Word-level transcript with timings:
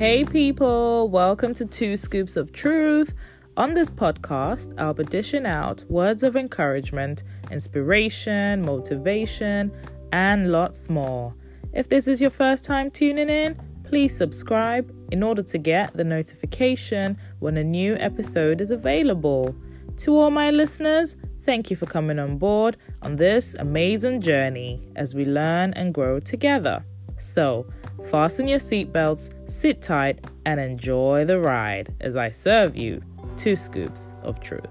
Hey, 0.00 0.24
people, 0.24 1.10
welcome 1.10 1.52
to 1.52 1.66
Two 1.66 1.98
Scoops 1.98 2.38
of 2.38 2.54
Truth. 2.54 3.12
On 3.58 3.74
this 3.74 3.90
podcast, 3.90 4.72
I'll 4.78 4.94
be 4.94 5.04
dishing 5.04 5.44
out 5.44 5.84
words 5.90 6.22
of 6.22 6.36
encouragement, 6.36 7.22
inspiration, 7.50 8.62
motivation, 8.62 9.70
and 10.10 10.50
lots 10.50 10.88
more. 10.88 11.34
If 11.74 11.90
this 11.90 12.08
is 12.08 12.18
your 12.18 12.30
first 12.30 12.64
time 12.64 12.90
tuning 12.90 13.28
in, 13.28 13.60
please 13.84 14.16
subscribe 14.16 14.90
in 15.12 15.22
order 15.22 15.42
to 15.42 15.58
get 15.58 15.94
the 15.94 16.04
notification 16.04 17.18
when 17.40 17.58
a 17.58 17.62
new 17.62 17.96
episode 17.96 18.62
is 18.62 18.70
available. 18.70 19.54
To 19.98 20.16
all 20.16 20.30
my 20.30 20.50
listeners, 20.50 21.14
thank 21.42 21.68
you 21.68 21.76
for 21.76 21.84
coming 21.84 22.18
on 22.18 22.38
board 22.38 22.78
on 23.02 23.16
this 23.16 23.54
amazing 23.58 24.22
journey 24.22 24.80
as 24.96 25.14
we 25.14 25.26
learn 25.26 25.74
and 25.74 25.92
grow 25.92 26.20
together. 26.20 26.86
So, 27.18 27.66
fasten 28.10 28.48
your 28.48 28.60
seatbelts, 28.60 29.28
sit 29.50 29.82
tight, 29.82 30.24
and 30.46 30.60
enjoy 30.60 31.24
the 31.24 31.40
ride 31.40 31.94
as 32.00 32.16
I 32.16 32.30
serve 32.30 32.76
you 32.76 33.02
two 33.36 33.56
scoops 33.56 34.12
of 34.22 34.40
truth. 34.40 34.64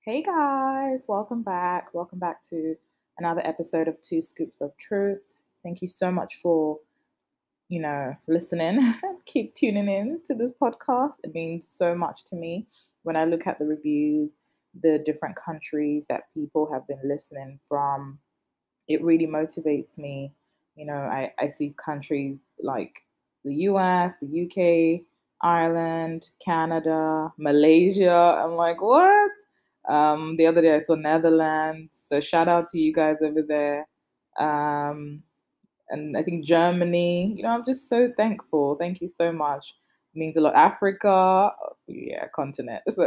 Hey 0.00 0.22
guys, 0.22 1.04
welcome 1.06 1.42
back. 1.42 1.94
Welcome 1.94 2.18
back 2.18 2.42
to 2.50 2.74
another 3.18 3.40
episode 3.44 3.88
of 3.88 4.00
Two 4.00 4.20
Scoops 4.20 4.60
of 4.60 4.76
Truth. 4.76 5.22
Thank 5.62 5.80
you 5.80 5.88
so 5.88 6.10
much 6.10 6.40
for, 6.42 6.80
you 7.68 7.80
know, 7.80 8.16
listening. 8.26 8.80
Keep 9.26 9.54
tuning 9.54 9.88
in 9.88 10.20
to 10.24 10.34
this 10.34 10.52
podcast. 10.52 11.14
It 11.22 11.32
means 11.34 11.68
so 11.68 11.94
much 11.94 12.24
to 12.24 12.36
me 12.36 12.66
when 13.04 13.16
I 13.16 13.24
look 13.24 13.46
at 13.46 13.58
the 13.58 13.64
reviews 13.64 14.34
the 14.80 14.98
different 15.04 15.36
countries 15.36 16.06
that 16.08 16.32
people 16.34 16.70
have 16.72 16.86
been 16.86 17.00
listening 17.04 17.58
from. 17.68 18.18
It 18.88 19.02
really 19.02 19.26
motivates 19.26 19.96
me. 19.98 20.32
You 20.76 20.86
know, 20.86 20.94
I, 20.94 21.32
I 21.38 21.50
see 21.50 21.74
countries 21.82 22.38
like 22.60 23.02
the 23.44 23.54
US, 23.68 24.16
the 24.20 24.42
UK, 24.44 25.04
Ireland, 25.42 26.30
Canada, 26.44 27.32
Malaysia. 27.36 28.40
I'm 28.42 28.56
like, 28.56 28.80
what? 28.80 29.30
Um, 29.88 30.36
the 30.36 30.46
other 30.46 30.62
day 30.62 30.74
I 30.74 30.78
saw 30.78 30.94
Netherlands. 30.94 32.00
So 32.02 32.20
shout 32.20 32.48
out 32.48 32.68
to 32.68 32.78
you 32.78 32.92
guys 32.92 33.16
over 33.22 33.42
there. 33.42 33.86
Um, 34.38 35.22
and 35.90 36.16
I 36.16 36.22
think 36.22 36.44
Germany. 36.44 37.34
You 37.36 37.42
know, 37.42 37.50
I'm 37.50 37.64
just 37.66 37.88
so 37.88 38.10
thankful. 38.16 38.76
Thank 38.76 39.00
you 39.00 39.08
so 39.08 39.32
much 39.32 39.74
means 40.14 40.36
a 40.36 40.40
lot. 40.40 40.54
Africa, 40.54 41.52
yeah, 41.86 42.26
continent. 42.34 42.82
So 42.90 43.02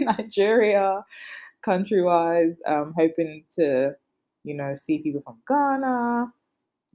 Nigeria, 0.00 1.04
country 1.62 2.02
wise, 2.02 2.56
um, 2.66 2.94
hoping 2.96 3.44
to, 3.56 3.94
you 4.48 4.54
know, 4.54 4.74
see 4.74 4.98
people 4.98 5.22
from 5.22 5.38
Ghana, 5.46 6.32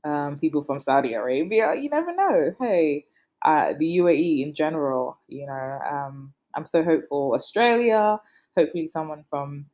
um, 0.03 0.39
people 0.39 0.63
from 0.63 0.79
Saudi 0.79 1.13
Arabia. 1.13 1.75
You 1.75 1.89
never 1.89 2.13
know. 2.13 2.55
Hey, 2.59 3.05
uh, 3.45 3.73
the 3.77 3.97
UAE 3.97 4.43
in 4.43 4.53
general, 4.53 5.19
you 5.27 5.45
know, 5.45 5.79
um, 5.89 6.33
I'm 6.55 6.65
so 6.65 6.83
hopeful. 6.83 7.33
Australia, 7.33 8.19
hopefully 8.57 8.87
someone 8.87 9.23
from 9.29 9.65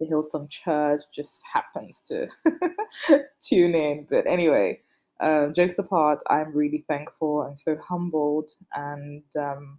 the 0.00 0.06
Hillsong 0.06 0.48
Church 0.50 1.02
just 1.12 1.42
happens 1.52 2.00
to 2.08 2.28
tune 3.40 3.74
in. 3.74 4.06
But 4.10 4.26
anyway, 4.26 4.80
uh, 5.20 5.48
jokes 5.48 5.78
apart, 5.78 6.22
I'm 6.28 6.52
really 6.52 6.84
thankful 6.88 7.42
and 7.42 7.58
so 7.58 7.76
humbled, 7.76 8.50
and 8.74 9.22
um, 9.38 9.78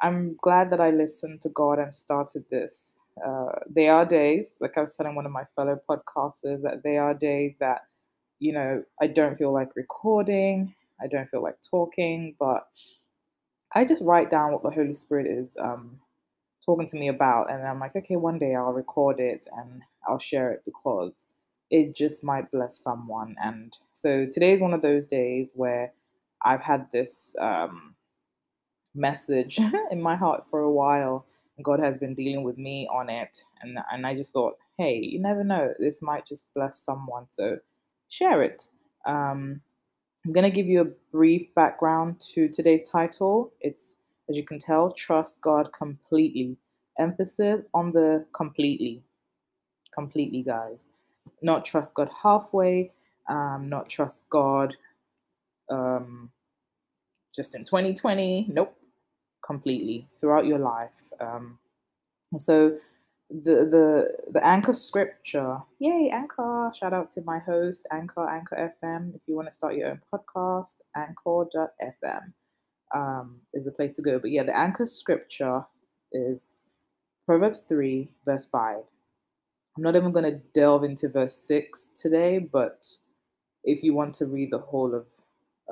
I'm 0.00 0.36
glad 0.42 0.70
that 0.70 0.80
I 0.80 0.90
listened 0.90 1.42
to 1.42 1.50
God 1.50 1.78
and 1.78 1.94
started 1.94 2.44
this. 2.50 2.94
Uh, 3.24 3.52
there 3.68 3.92
are 3.92 4.04
days, 4.06 4.54
like 4.60 4.78
I 4.78 4.82
was 4.82 4.94
telling 4.94 5.14
one 5.14 5.26
of 5.26 5.32
my 5.32 5.44
fellow 5.56 5.80
podcasters, 5.88 6.62
that 6.62 6.82
there 6.82 7.02
are 7.02 7.14
days 7.14 7.56
that, 7.60 7.82
you 8.38 8.52
know, 8.52 8.82
I 9.00 9.06
don't 9.08 9.36
feel 9.36 9.52
like 9.52 9.76
recording, 9.76 10.74
I 11.00 11.06
don't 11.06 11.28
feel 11.30 11.42
like 11.42 11.56
talking, 11.68 12.34
but 12.38 12.66
I 13.74 13.84
just 13.84 14.02
write 14.02 14.30
down 14.30 14.52
what 14.52 14.62
the 14.62 14.70
Holy 14.70 14.94
Spirit 14.94 15.26
is 15.26 15.56
um, 15.58 16.00
talking 16.64 16.86
to 16.88 16.96
me 16.96 17.08
about, 17.08 17.50
and 17.50 17.62
I'm 17.62 17.80
like, 17.80 17.96
okay, 17.96 18.16
one 18.16 18.38
day 18.38 18.54
I'll 18.54 18.72
record 18.72 19.20
it 19.20 19.46
and 19.56 19.82
I'll 20.08 20.18
share 20.18 20.50
it 20.52 20.62
because 20.64 21.12
it 21.70 21.94
just 21.94 22.24
might 22.24 22.50
bless 22.50 22.76
someone. 22.78 23.36
And 23.42 23.76
so 23.94 24.26
today 24.26 24.52
is 24.52 24.60
one 24.60 24.74
of 24.74 24.82
those 24.82 25.06
days 25.06 25.52
where 25.54 25.92
I've 26.44 26.62
had 26.62 26.90
this 26.92 27.36
um, 27.40 27.94
message 28.94 29.58
in 29.90 30.02
my 30.02 30.16
heart 30.16 30.44
for 30.50 30.60
a 30.60 30.70
while, 30.70 31.26
God 31.62 31.80
has 31.80 31.98
been 31.98 32.14
dealing 32.14 32.42
with 32.44 32.58
me 32.58 32.88
on 32.92 33.08
it. 33.08 33.42
And, 33.60 33.78
and 33.92 34.06
I 34.06 34.14
just 34.14 34.32
thought, 34.32 34.54
hey, 34.78 34.98
you 34.98 35.20
never 35.20 35.44
know, 35.44 35.72
this 35.78 36.02
might 36.02 36.26
just 36.26 36.52
bless 36.54 36.78
someone. 36.78 37.26
So 37.30 37.58
share 38.08 38.42
it. 38.42 38.68
Um, 39.06 39.60
I'm 40.24 40.32
going 40.32 40.44
to 40.44 40.50
give 40.50 40.66
you 40.66 40.82
a 40.82 41.12
brief 41.12 41.54
background 41.54 42.20
to 42.34 42.48
today's 42.48 42.88
title. 42.88 43.52
It's, 43.60 43.96
as 44.28 44.36
you 44.36 44.44
can 44.44 44.58
tell, 44.58 44.90
Trust 44.92 45.40
God 45.40 45.72
Completely. 45.72 46.56
Emphasis 46.98 47.62
on 47.72 47.92
the 47.92 48.26
completely. 48.32 49.02
Completely, 49.92 50.42
guys 50.42 50.90
not 51.42 51.64
trust 51.64 51.94
God 51.94 52.10
halfway, 52.22 52.92
um, 53.28 53.68
not 53.68 53.88
trust 53.88 54.28
God 54.28 54.74
um, 55.68 56.30
just 57.34 57.54
in 57.54 57.64
2020. 57.64 58.48
Nope, 58.50 58.76
completely 59.50 60.06
throughout 60.18 60.46
your 60.46 60.58
life. 60.58 61.02
Um, 61.20 61.58
so 62.38 62.78
the 63.28 63.56
the 63.74 64.30
the 64.32 64.46
anchor 64.46 64.74
scripture, 64.74 65.58
yay, 65.78 66.10
anchor! 66.12 66.70
Shout 66.78 66.92
out 66.92 67.10
to 67.12 67.22
my 67.22 67.38
host, 67.38 67.86
Anchor, 67.92 68.28
Anchor 68.28 68.72
FM. 68.82 69.14
If 69.14 69.22
you 69.26 69.34
want 69.34 69.48
to 69.48 69.54
start 69.54 69.74
your 69.74 69.90
own 69.90 70.00
podcast, 70.12 70.76
Anchor.fm 70.96 72.32
um, 72.94 73.40
is 73.54 73.64
the 73.64 73.72
place 73.72 73.94
to 73.94 74.02
go. 74.02 74.18
But 74.18 74.30
yeah, 74.30 74.42
the 74.44 74.56
anchor 74.56 74.86
scripture 74.86 75.62
is 76.12 76.62
Proverbs 77.26 77.60
3, 77.68 78.08
verse 78.24 78.46
5. 78.46 78.78
I'm 79.76 79.82
not 79.82 79.96
even 79.96 80.12
going 80.12 80.24
to 80.24 80.40
delve 80.52 80.84
into 80.84 81.08
verse 81.08 81.36
6 81.46 81.90
today, 81.96 82.38
but 82.38 82.86
if 83.62 83.82
you 83.82 83.94
want 83.94 84.14
to 84.14 84.26
read 84.26 84.50
the 84.50 84.58
whole 84.58 84.94
of 84.94 85.06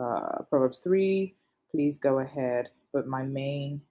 uh, 0.01 0.43
Proverbs 0.49 0.79
3, 0.81 1.35
please 1.71 1.99
go 1.99 2.21
ahead. 2.21 2.71
But 2.93 3.07
my 3.07 3.23
main 3.23 3.83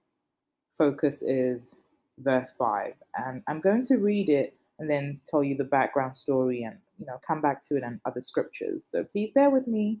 focus 0.76 1.22
is 1.22 1.74
verse 2.18 2.52
5. 2.58 2.94
And 3.16 3.42
I'm 3.46 3.60
going 3.60 3.82
to 3.84 3.96
read 3.96 4.28
it 4.28 4.54
and 4.78 4.88
then 4.88 5.20
tell 5.28 5.42
you 5.42 5.56
the 5.56 5.64
background 5.64 6.16
story 6.16 6.62
and, 6.62 6.76
you 6.98 7.06
know, 7.06 7.20
come 7.26 7.40
back 7.40 7.66
to 7.68 7.76
it 7.76 7.82
and 7.82 8.00
other 8.04 8.22
scriptures. 8.22 8.84
So 8.90 9.04
please 9.04 9.30
bear 9.34 9.50
with 9.50 9.66
me. 9.66 9.98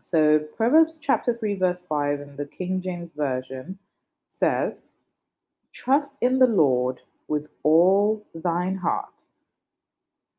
So, 0.00 0.40
Proverbs 0.56 0.98
chapter 1.00 1.34
3, 1.34 1.54
verse 1.54 1.82
5 1.82 2.20
in 2.20 2.36
the 2.36 2.44
King 2.44 2.82
James 2.82 3.12
Version 3.16 3.78
says, 4.28 4.74
Trust 5.72 6.16
in 6.20 6.38
the 6.38 6.46
Lord 6.46 7.00
with 7.26 7.48
all 7.62 8.26
thine 8.34 8.76
heart, 8.76 9.24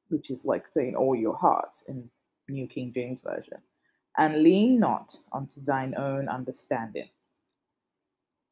which 0.09 0.29
is 0.29 0.45
like 0.45 0.67
saying 0.67 0.95
all 0.95 1.15
your 1.15 1.35
heart 1.35 1.75
in 1.87 2.09
New 2.47 2.67
King 2.67 2.91
James 2.93 3.21
Version, 3.21 3.57
and 4.17 4.43
lean 4.43 4.79
not 4.79 5.15
unto 5.33 5.63
thine 5.63 5.95
own 5.97 6.29
understanding. 6.29 7.09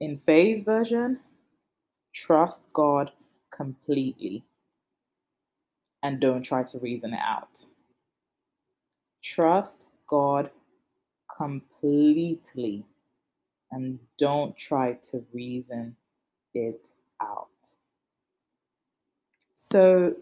In 0.03 0.17
Faye's 0.17 0.59
version, 0.59 1.17
trust 2.13 2.67
God 2.73 3.11
completely 3.53 4.43
and 6.03 6.19
don't 6.19 6.43
try 6.43 6.63
to 6.63 6.79
reason 6.79 7.13
it 7.13 7.21
out. 7.25 7.65
Trust 9.23 9.85
God 10.05 10.49
completely 11.37 12.83
and 13.71 13.97
don't 14.17 14.57
try 14.57 14.97
to 15.11 15.23
reason 15.31 15.95
it 16.53 16.89
out. 17.21 17.47
So, 19.53 20.15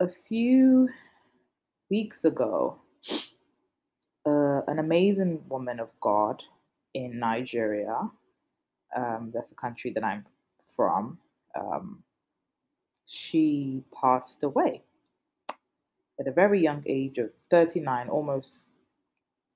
a 0.00 0.08
few 0.08 0.88
weeks 1.88 2.24
ago, 2.24 2.80
uh, 4.26 4.62
an 4.66 4.80
amazing 4.80 5.44
woman 5.48 5.78
of 5.78 5.90
God 6.00 6.42
in 6.96 7.18
Nigeria, 7.18 8.10
um, 8.96 9.30
that's 9.34 9.50
the 9.50 9.54
country 9.54 9.92
that 9.92 10.02
I'm 10.02 10.24
from, 10.74 11.18
um, 11.54 12.02
she 13.04 13.84
passed 14.00 14.42
away 14.42 14.82
at 16.18 16.26
a 16.26 16.32
very 16.32 16.60
young 16.60 16.82
age 16.86 17.18
of 17.18 17.30
39, 17.50 18.08
almost, 18.08 18.56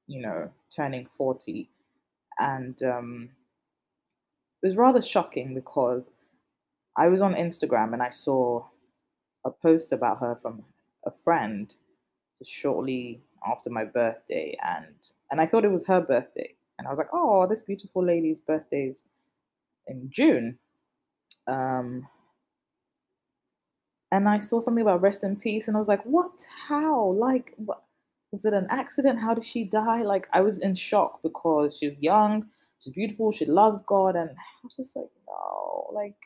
you 0.06 0.20
know, 0.20 0.50
turning 0.74 1.06
40. 1.16 1.70
And 2.38 2.80
um, 2.82 3.30
it 4.62 4.66
was 4.66 4.76
rather 4.76 5.00
shocking 5.00 5.54
because 5.54 6.10
I 6.96 7.08
was 7.08 7.22
on 7.22 7.34
Instagram 7.34 7.94
and 7.94 8.02
I 8.02 8.10
saw 8.10 8.66
a 9.46 9.50
post 9.50 9.92
about 9.92 10.20
her 10.20 10.36
from 10.36 10.62
a 11.06 11.10
friend 11.24 11.72
shortly 12.44 13.20
after 13.46 13.68
my 13.68 13.84
birthday 13.84 14.56
and 14.62 14.94
and 15.30 15.42
I 15.42 15.46
thought 15.46 15.64
it 15.64 15.70
was 15.70 15.86
her 15.86 16.00
birthday 16.00 16.54
and 16.80 16.88
I 16.88 16.90
was 16.90 16.98
like 16.98 17.12
oh 17.12 17.46
this 17.46 17.62
beautiful 17.62 18.04
lady's 18.04 18.40
birthday's 18.40 19.04
in 19.86 20.10
June 20.10 20.58
um 21.46 22.08
and 24.12 24.28
I 24.28 24.38
saw 24.38 24.60
something 24.60 24.82
about 24.82 25.02
rest 25.02 25.22
in 25.24 25.36
peace, 25.36 25.68
and 25.68 25.76
I 25.76 25.78
was 25.78 25.88
like, 25.88 26.02
what? 26.04 26.44
How? 26.68 27.12
Like, 27.12 27.54
what? 27.56 27.84
Was 28.32 28.44
it 28.44 28.54
an 28.54 28.66
accident? 28.70 29.18
How 29.18 29.34
did 29.34 29.44
she 29.44 29.64
die? 29.64 30.02
Like, 30.02 30.28
I 30.32 30.40
was 30.40 30.60
in 30.60 30.74
shock 30.74 31.20
because 31.22 31.78
she's 31.78 31.94
young, 32.00 32.46
she's 32.80 32.92
beautiful, 32.94 33.32
she 33.32 33.44
loves 33.44 33.82
God, 33.82 34.16
and 34.16 34.30
I 34.30 34.58
was 34.62 34.76
just 34.76 34.94
like, 34.96 35.10
no, 35.26 35.90
like, 35.92 36.16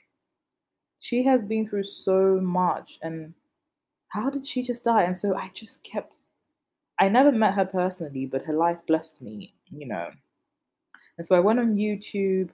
she 0.98 1.24
has 1.24 1.42
been 1.42 1.68
through 1.68 1.84
so 1.84 2.40
much, 2.40 2.98
and 3.02 3.34
how 4.08 4.30
did 4.30 4.46
she 4.46 4.62
just 4.62 4.84
die? 4.84 5.02
And 5.02 5.16
so 5.16 5.34
I 5.34 5.50
just 5.54 5.82
kept, 5.82 6.18
I 7.00 7.08
never 7.08 7.32
met 7.32 7.54
her 7.54 7.64
personally, 7.64 8.26
but 8.26 8.42
her 8.42 8.54
life 8.54 8.78
blessed 8.86 9.20
me, 9.22 9.54
you 9.70 9.86
know. 9.86 10.10
And 11.18 11.26
so 11.26 11.36
I 11.36 11.40
went 11.40 11.60
on 11.60 11.76
YouTube, 11.76 12.50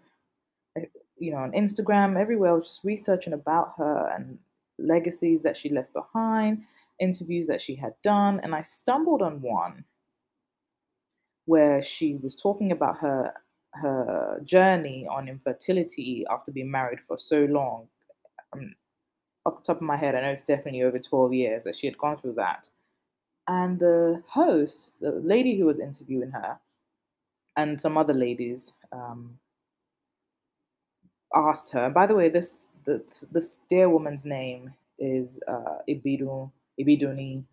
eh, 0.77 0.87
you 1.19 1.31
know, 1.33 1.39
on 1.39 1.53
Instagram, 1.53 2.19
everywhere, 2.19 2.51
I 2.51 2.55
was 2.55 2.65
just 2.65 2.85
researching 2.85 3.33
about 3.33 3.71
her 3.77 4.13
and 4.15 4.39
legacies 4.79 5.43
that 5.43 5.57
she 5.57 5.69
left 5.69 5.93
behind, 5.93 6.63
interviews 6.99 7.47
that 7.47 7.61
she 7.61 7.75
had 7.75 7.95
done, 8.03 8.41
and 8.43 8.55
I 8.55 8.63
stumbled 8.63 9.23
on 9.23 9.41
one 9.41 9.85
where 11.47 11.83
she 11.83 12.17
was 12.23 12.37
talking 12.37 12.73
about 12.73 12.97
her 12.99 13.33
her 13.75 14.41
journey 14.45 15.07
on 15.09 15.29
infertility 15.29 16.25
after 16.29 16.51
being 16.53 16.71
married 16.71 17.01
for 17.01 17.17
so 17.17 17.45
long. 17.45 17.89
Um, 18.53 18.75
off 19.47 19.57
the 19.57 19.63
top 19.63 19.77
of 19.77 19.83
my 19.83 19.97
head, 19.97 20.15
I 20.15 20.23
know 20.23 20.31
it's 20.31 20.43
definitely 20.43 20.83
over 20.83 20.99
12 20.99 21.33
years 21.33 21.65
that 21.65 21.77
she 21.77 21.87
had 21.87 21.97
gone 21.97 22.19
through 22.19 22.35
that. 22.35 22.69
And 23.49 23.79
the 23.79 24.23
host, 24.27 24.91
the 25.01 25.13
lady 25.13 25.57
who 25.57 25.67
was 25.67 25.79
interviewing 25.79 26.31
her, 26.31 26.59
and 27.61 27.81
some 27.81 27.99
other 27.99 28.15
ladies 28.15 28.73
um, 28.93 29.39
asked 31.35 31.71
her. 31.73 31.91
By 31.91 32.07
the 32.07 32.15
way, 32.15 32.29
this 32.29 32.69
the 32.85 33.03
this 33.31 33.59
dear 33.69 33.89
woman's 33.89 34.25
name 34.25 34.73
is 34.99 35.39
uh, 35.47 35.79
Ibidu 35.89 36.51
Ibidunni 36.81 37.45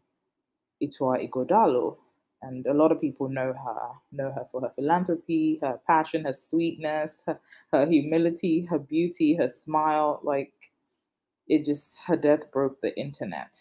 Ituah 0.82 1.20
Ighodalo, 1.28 1.98
and 2.42 2.66
a 2.68 2.74
lot 2.74 2.92
of 2.92 3.02
people 3.02 3.28
know 3.30 3.54
her 3.54 3.80
know 4.12 4.32
her 4.32 4.46
for 4.52 4.62
her 4.62 4.72
philanthropy, 4.76 5.60
her 5.62 5.80
passion, 5.86 6.24
her 6.26 6.34
sweetness, 6.34 7.24
her, 7.28 7.40
her 7.72 7.86
humility, 7.86 8.66
her 8.70 8.80
beauty, 8.80 9.36
her 9.36 9.50
smile. 9.50 10.22
Like 10.24 10.54
it 11.48 11.66
just 11.66 12.00
her 12.08 12.16
death 12.16 12.52
broke 12.52 12.80
the 12.82 12.98
internet 12.98 13.54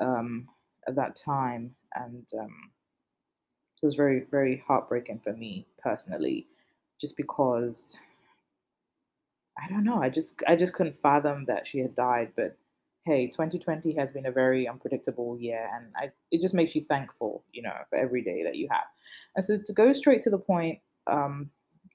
um, 0.00 0.48
at 0.86 0.94
that 0.96 1.16
time, 1.16 1.74
and 1.94 2.28
um, 2.38 2.70
it 3.84 3.86
was 3.86 3.96
very 3.96 4.24
very 4.30 4.64
heartbreaking 4.66 5.18
for 5.18 5.34
me 5.34 5.66
personally, 5.82 6.46
just 6.98 7.18
because 7.18 7.94
I 9.62 9.68
don't 9.68 9.84
know. 9.84 10.02
I 10.02 10.08
just 10.08 10.42
I 10.48 10.56
just 10.56 10.72
couldn't 10.72 10.98
fathom 11.02 11.44
that 11.48 11.66
she 11.66 11.80
had 11.80 11.94
died. 11.94 12.32
But 12.34 12.56
hey, 13.04 13.26
2020 13.26 13.92
has 13.92 14.10
been 14.10 14.24
a 14.24 14.32
very 14.32 14.66
unpredictable 14.66 15.38
year, 15.38 15.68
and 15.74 15.88
I, 15.96 16.12
it 16.30 16.40
just 16.40 16.54
makes 16.54 16.74
you 16.74 16.82
thankful, 16.82 17.44
you 17.52 17.60
know, 17.60 17.74
for 17.90 17.98
every 17.98 18.22
day 18.22 18.42
that 18.42 18.56
you 18.56 18.68
have. 18.70 18.86
And 19.36 19.44
so 19.44 19.58
to 19.62 19.72
go 19.74 19.92
straight 19.92 20.22
to 20.22 20.30
the 20.30 20.38
point, 20.38 20.78
um, 21.06 21.50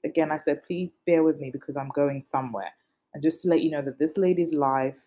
again, 0.06 0.32
I 0.32 0.38
said, 0.38 0.64
please 0.64 0.92
bear 1.08 1.24
with 1.24 1.40
me 1.40 1.50
because 1.50 1.76
I'm 1.76 1.90
going 1.90 2.24
somewhere, 2.30 2.72
and 3.16 3.24
just 3.24 3.42
to 3.42 3.48
let 3.50 3.62
you 3.62 3.72
know 3.72 3.82
that 3.82 3.98
this 3.98 4.16
lady's 4.16 4.54
life 4.54 5.02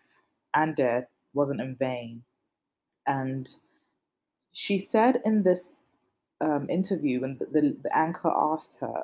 and 0.53 0.75
death 0.75 1.05
wasn't 1.33 1.61
in 1.61 1.77
vain, 1.77 2.23
and 3.07 3.49
she 4.51 4.79
said 4.79 5.21
in 5.23 5.43
this 5.43 5.82
um, 6.43 6.69
interview 6.69 7.23
and 7.23 7.39
the, 7.39 7.45
the, 7.45 7.77
the 7.83 7.97
anchor 7.97 8.31
asked 8.35 8.77
her 8.81 9.03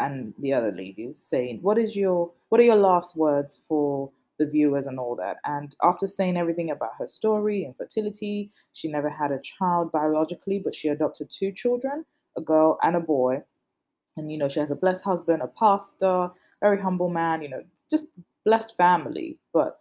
and 0.00 0.34
the 0.38 0.52
other 0.52 0.72
ladies 0.72 1.18
saying, 1.18 1.60
"What 1.62 1.78
is 1.78 1.96
your 1.96 2.30
what 2.48 2.60
are 2.60 2.64
your 2.64 2.76
last 2.76 3.16
words 3.16 3.62
for 3.68 4.10
the 4.38 4.46
viewers 4.46 4.86
and 4.86 4.98
all 4.98 5.14
that?" 5.16 5.36
And 5.44 5.74
after 5.82 6.06
saying 6.06 6.36
everything 6.36 6.70
about 6.70 6.92
her 6.98 7.06
story, 7.06 7.64
infertility, 7.64 8.50
she 8.72 8.88
never 8.88 9.08
had 9.08 9.30
a 9.30 9.40
child 9.40 9.92
biologically, 9.92 10.58
but 10.58 10.74
she 10.74 10.88
adopted 10.88 11.30
two 11.30 11.52
children, 11.52 12.04
a 12.36 12.40
girl 12.40 12.78
and 12.82 12.96
a 12.96 13.00
boy. 13.00 13.42
And 14.16 14.30
you 14.30 14.38
know, 14.38 14.48
she 14.48 14.60
has 14.60 14.70
a 14.70 14.76
blessed 14.76 15.04
husband, 15.04 15.42
a 15.42 15.48
pastor, 15.48 16.30
very 16.60 16.80
humble 16.80 17.08
man, 17.08 17.42
you 17.42 17.48
know, 17.48 17.62
just 17.90 18.06
blessed 18.44 18.76
family. 18.76 19.38
But 19.52 19.78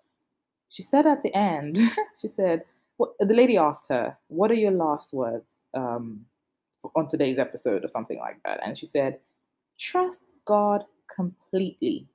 she 0.69 0.83
said 0.83 1.05
at 1.05 1.23
the 1.23 1.35
end, 1.35 1.79
she 2.21 2.27
said, 2.27 2.63
what, 2.97 3.11
the 3.19 3.33
lady 3.33 3.57
asked 3.57 3.87
her, 3.89 4.17
"What 4.27 4.51
are 4.51 4.61
your 4.65 4.71
last 4.71 5.13
words 5.13 5.59
um, 5.73 6.25
on 6.95 7.07
today's 7.07 7.39
episode?" 7.39 7.85
or 7.85 7.87
something 7.87 8.19
like 8.19 8.41
that, 8.45 8.59
and 8.65 8.77
she 8.77 8.85
said, 8.85 9.19
Trust 9.77 10.21
God 10.45 10.83
completely. 11.13 12.07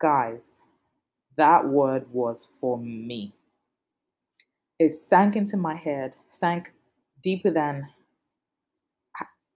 Guys, 0.00 0.42
that 1.36 1.66
word 1.66 2.06
was 2.12 2.48
for 2.60 2.78
me. 2.78 3.34
It 4.78 4.92
sank 4.94 5.34
into 5.34 5.56
my 5.56 5.74
head, 5.74 6.14
sank 6.28 6.72
deeper 7.22 7.50
than, 7.50 7.88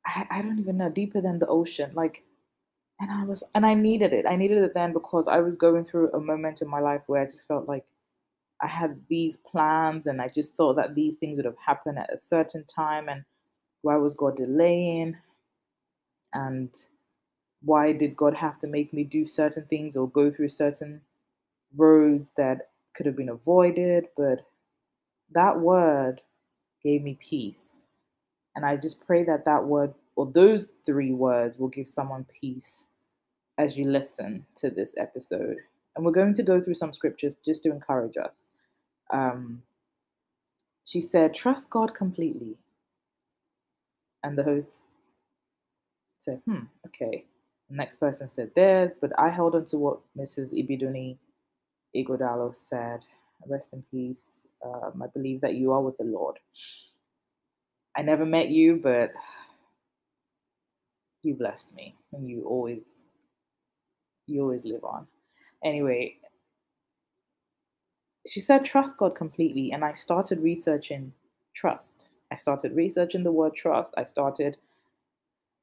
I, 0.05 0.27
I 0.31 0.43
don't 0.43 0.59
even 0.59 0.79
know, 0.79 0.91
deeper 0.91 1.21
than 1.21 1.39
the 1.39 1.47
ocean. 1.47 1.93
Like, 1.95 2.25
and 2.99 3.11
I 3.11 3.25
was, 3.25 3.45
and 3.55 3.65
I 3.65 3.75
needed 3.75 4.13
it. 4.13 4.27
I 4.29 4.37
needed 4.37 4.59
it 4.59 4.75
then 4.75 4.93
because 4.93 5.29
I 5.29 5.39
was 5.41 5.57
going 5.57 5.85
through 5.85 6.09
a 6.11 6.21
moment 6.21 6.61
in 6.61 6.69
my 6.69 6.81
life 6.81 7.03
where 7.07 7.23
I 7.23 7.27
just 7.27 7.47
felt 7.47 7.69
like 7.69 7.85
I 8.61 8.67
had 8.67 9.01
these 9.09 9.37
plans 9.37 10.07
and 10.07 10.21
I 10.21 10.29
just 10.29 10.57
thought 10.57 10.75
that 10.75 10.95
these 10.95 11.17
things 11.17 11.37
would 11.37 11.45
have 11.45 11.59
happened 11.65 11.99
at 11.99 12.13
a 12.13 12.21
certain 12.21 12.65
time. 12.65 13.09
And 13.09 13.25
why 13.83 13.97
was 13.97 14.15
God 14.15 14.37
delaying? 14.37 15.17
and 16.33 16.75
why 17.63 17.93
did 17.93 18.17
God 18.17 18.35
have 18.35 18.59
to 18.61 18.67
make 18.67 18.93
me 18.93 19.05
do 19.05 19.25
certain 19.25 19.65
things 19.67 19.97
or 19.97 20.09
go 20.09 20.31
through 20.31 20.49
certain 20.49 21.01
roads 21.77 22.33
that 22.37 22.71
could 22.95 23.07
have 23.07 23.17
been 23.17 23.29
avoided? 23.29 24.07
But 24.17 24.47
that 25.33 25.61
word 25.61 26.23
gave 26.83 27.03
me 27.03 27.19
peace. 27.21 27.77
And 28.57 28.67
I 28.67 28.77
just 28.77 29.07
pray 29.07 29.25
that 29.25 29.45
that 29.45 29.65
word 29.65 29.95
or 30.17 30.27
those 30.27 30.73
three 30.85 31.13
words 31.13 31.59
will 31.59 31.69
give 31.69 31.87
someone 31.87 32.27
peace 32.41 32.89
as 33.59 33.77
you 33.77 33.87
listen 33.91 34.45
to 34.57 34.71
this 34.71 34.95
episode. 34.99 35.59
And 35.95 36.05
we're 36.05 36.13
going 36.13 36.35
to 36.35 36.43
go 36.43 36.61
through 36.61 36.75
some 36.75 36.93
scriptures 36.93 37.37
just 37.45 37.63
to 37.63 37.71
encourage 37.71 38.17
us. 38.17 38.33
Um, 39.11 39.63
she 40.85 41.01
said, 41.01 41.35
Trust 41.35 41.71
God 41.71 41.95
completely. 41.95 42.57
And 44.25 44.37
the 44.37 44.43
host 44.43 44.73
said, 46.19 46.41
hmm, 46.47 46.65
okay. 46.87 47.25
The 47.69 47.77
next 47.77 47.97
person 47.97 48.29
said 48.29 48.51
theirs, 48.55 48.93
but 49.01 49.11
I 49.19 49.31
held 49.31 49.55
on 49.55 49.65
to 49.67 49.79
what 49.79 50.01
Mrs. 50.17 50.53
Ibidunni 50.53 51.17
Ighodalo 51.97 52.55
said. 52.55 53.05
Rest 53.47 53.73
in 53.73 53.83
peace. 53.91 54.29
Um, 54.65 55.03
I 55.03 55.09
believe 55.09 55.41
that 55.41 55.55
you 55.55 55.73
are 55.73 55.83
with 55.83 55.97
the 55.99 56.05
Lord. 56.05 56.39
I 57.97 58.03
never 58.03 58.25
met 58.25 58.49
you, 58.51 58.77
but 58.77 59.13
you 61.23 61.35
blessed 61.35 61.75
me, 61.75 61.97
and 62.13 62.29
you 62.29 62.45
always, 62.45 62.83
you 64.27 64.43
always 64.43 64.65
live 64.65 64.85
on. 64.85 65.07
Anyway, 65.65 66.17
she 68.29 68.41
said, 68.41 68.65
trust 68.65 68.97
God 68.97 69.15
completely, 69.15 69.73
and 69.73 69.85
I 69.85 69.93
started 69.93 70.41
researching 70.41 71.13
trust. 71.55 72.07
I 72.33 72.37
started 72.37 72.75
researching 72.75 73.25
the 73.25 73.31
word 73.31 73.55
trust. 73.55 73.93
I 73.99 74.05
started 74.05 74.57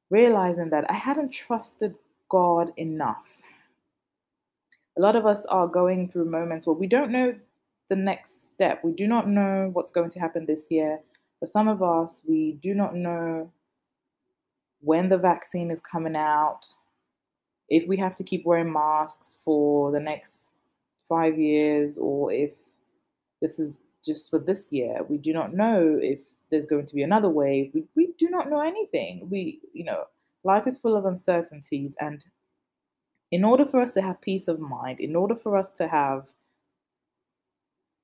realizing 0.08 0.70
that 0.70 0.88
I 0.88 0.94
hadn't 0.94 1.30
trusted 1.30 1.96
God 2.28 2.72
enough. 2.76 3.42
A 4.96 5.00
lot 5.00 5.16
of 5.16 5.26
us 5.26 5.44
are 5.46 5.66
going 5.66 6.08
through 6.08 6.26
moments 6.26 6.66
where 6.66 6.76
we 6.76 6.86
don't 6.86 7.10
know 7.10 7.34
the 7.88 7.96
next 7.96 8.46
step. 8.46 8.84
We 8.84 8.92
do 8.92 9.08
not 9.08 9.28
know 9.28 9.70
what's 9.72 9.90
going 9.90 10.10
to 10.10 10.20
happen 10.20 10.46
this 10.46 10.70
year. 10.70 11.00
For 11.40 11.46
some 11.46 11.66
of 11.66 11.82
us, 11.82 12.22
we 12.24 12.52
do 12.62 12.72
not 12.72 12.94
know 12.94 13.50
when 14.80 15.08
the 15.08 15.18
vaccine 15.18 15.72
is 15.72 15.80
coming 15.80 16.14
out, 16.14 16.66
if 17.68 17.86
we 17.88 17.96
have 17.96 18.14
to 18.14 18.24
keep 18.24 18.46
wearing 18.46 18.72
masks 18.72 19.38
for 19.44 19.90
the 19.90 20.00
next 20.00 20.54
five 21.08 21.36
years, 21.36 21.98
or 21.98 22.32
if 22.32 22.52
this 23.40 23.58
is 23.58 23.80
just 24.04 24.30
for 24.30 24.38
this 24.38 24.72
year. 24.72 25.02
We 25.08 25.18
do 25.18 25.32
not 25.32 25.52
know 25.52 25.98
if 26.00 26.20
there's 26.50 26.66
going 26.66 26.86
to 26.86 26.94
be 26.94 27.02
another 27.02 27.28
wave. 27.28 27.70
We, 27.74 27.84
we 27.96 28.12
do 28.18 28.28
not 28.28 28.50
know 28.50 28.60
anything. 28.60 29.28
We, 29.30 29.60
you 29.72 29.84
know, 29.84 30.04
life 30.44 30.66
is 30.66 30.78
full 30.78 30.96
of 30.96 31.06
uncertainties. 31.06 31.96
And 32.00 32.24
in 33.30 33.44
order 33.44 33.64
for 33.64 33.80
us 33.80 33.94
to 33.94 34.02
have 34.02 34.20
peace 34.20 34.48
of 34.48 34.58
mind, 34.60 35.00
in 35.00 35.14
order 35.14 35.36
for 35.36 35.56
us 35.56 35.68
to 35.70 35.86
have 35.88 36.32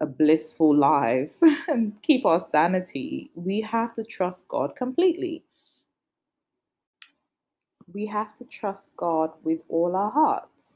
a 0.01 0.07
blissful 0.07 0.75
life 0.75 1.33
and 1.69 2.01
keep 2.03 2.25
our 2.25 2.41
sanity, 2.51 3.31
we 3.35 3.61
have 3.61 3.95
to 3.95 4.05
trust 4.05 4.49
God 4.49 4.77
completely. 4.77 5.43
We 7.93 8.07
have 8.07 8.35
to 8.37 8.45
trust 8.45 8.91
God 8.97 9.31
with 9.43 9.61
all 9.69 9.97
our 9.97 10.11
hearts. 10.11 10.75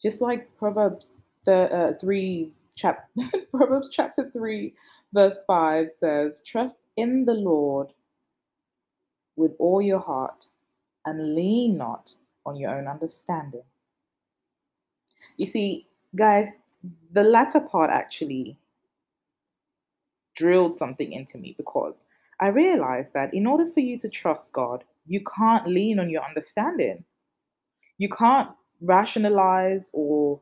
Just 0.00 0.20
like 0.20 0.56
Proverbs 0.58 1.14
uh, 1.46 1.92
3 2.00 2.50
chap- 2.78 3.10
Proverbs 3.54 3.88
chapter 3.90 4.30
3, 4.30 4.72
verse 5.12 5.38
5 5.46 5.90
says, 5.98 6.40
Trust 6.46 6.76
in 6.96 7.24
the 7.24 7.34
Lord 7.34 7.88
with 9.36 9.52
all 9.58 9.82
your 9.82 10.00
heart 10.00 10.46
and 11.04 11.34
lean 11.34 11.76
not 11.76 12.14
on 12.46 12.56
your 12.56 12.76
own 12.76 12.86
understanding. 12.86 13.62
You 15.36 15.46
see, 15.46 15.86
guys, 16.14 16.46
the 17.12 17.24
latter 17.24 17.60
part 17.60 17.90
actually 17.90 18.58
drilled 20.36 20.78
something 20.78 21.12
into 21.12 21.38
me 21.38 21.54
because 21.56 21.94
I 22.40 22.48
realized 22.48 23.12
that 23.14 23.34
in 23.34 23.46
order 23.46 23.66
for 23.72 23.80
you 23.80 23.98
to 23.98 24.08
trust 24.08 24.52
God, 24.52 24.84
you 25.06 25.20
can't 25.36 25.66
lean 25.66 25.98
on 25.98 26.08
your 26.08 26.24
understanding. 26.24 27.04
You 27.98 28.08
can't 28.08 28.50
rationalize 28.80 29.82
or 29.92 30.40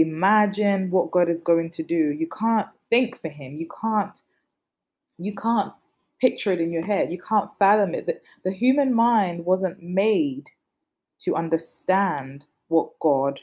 imagine 0.00 0.90
what 0.90 1.10
God 1.10 1.28
is 1.30 1.42
going 1.42 1.70
to 1.72 1.82
do. 1.82 2.10
You 2.18 2.28
can't 2.28 2.68
think 2.90 3.20
for 3.20 3.28
him. 3.28 3.56
You 3.58 3.68
can't 3.82 4.18
you 5.18 5.34
can't 5.34 5.72
picture 6.20 6.52
it 6.52 6.60
in 6.60 6.72
your 6.72 6.84
head. 6.84 7.12
You 7.12 7.20
can't 7.20 7.50
fathom 7.58 7.94
it. 7.94 8.06
The, 8.06 8.20
the 8.44 8.52
human 8.52 8.94
mind 8.94 9.44
wasn't 9.44 9.82
made 9.82 10.50
to 11.20 11.36
understand 11.36 12.46
what 12.68 12.98
God 13.00 13.40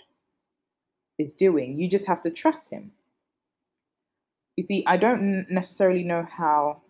is 1.20 1.34
doing. 1.34 1.80
You 1.80 1.90
just 1.90 2.08
have 2.08 2.22
to 2.22 2.32
trust 2.32 2.72
him. 2.72 2.92
You 4.58 4.64
see, 4.64 4.84
I 4.88 4.98
don't 4.98 5.48
necessarily 5.50 6.04
know 6.04 6.24
how 6.24 6.82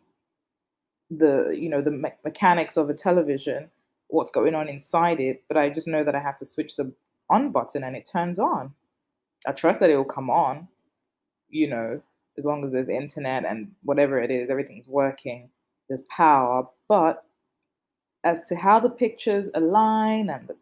the 1.11 1.57
you 1.59 1.69
know 1.69 1.81
the 1.81 1.91
me- 1.91 2.11
mechanics 2.25 2.77
of 2.77 2.89
a 2.91 2.95
television 2.95 3.69
what's 4.09 4.31
going 4.31 4.55
on 4.55 4.69
inside 4.69 5.21
it 5.21 5.43
but 5.49 5.57
i 5.57 5.69
just 5.69 5.87
know 5.87 6.03
that 6.03 6.15
i 6.15 6.19
have 6.19 6.37
to 6.37 6.45
switch 6.45 6.75
the 6.75 6.93
on 7.29 7.51
button 7.51 7.83
and 7.83 7.95
it 7.95 8.09
turns 8.11 8.39
on 8.39 8.73
i 9.45 9.51
trust 9.51 9.79
that 9.79 9.89
it 9.89 9.95
will 9.95 10.05
come 10.05 10.29
on 10.29 10.67
you 11.49 11.67
know 11.67 12.01
as 12.37 12.45
long 12.45 12.63
as 12.63 12.71
there's 12.71 12.87
internet 12.87 13.45
and 13.45 13.71
whatever 13.83 14.19
it 14.19 14.31
is 14.31 14.49
everything's 14.49 14.87
working 14.87 15.49
there's 15.89 16.03
power 16.09 16.67
but 16.87 17.23
as 18.23 18.43
to 18.43 18.55
how 18.55 18.79
the 18.79 18.89
pictures 18.89 19.49
align 19.53 20.29
and 20.29 20.47
the 20.47 20.55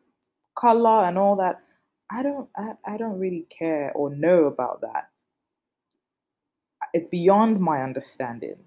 color 0.57 1.05
and 1.05 1.17
all 1.17 1.35
that 1.35 1.61
i 2.11 2.21
don't 2.21 2.49
I, 2.57 2.73
I 2.85 2.97
don't 2.97 3.19
really 3.19 3.45
care 3.49 3.91
or 3.93 4.09
know 4.09 4.45
about 4.45 4.81
that 4.81 5.09
it's 6.93 7.09
beyond 7.09 7.59
my 7.59 7.81
understanding 7.81 8.57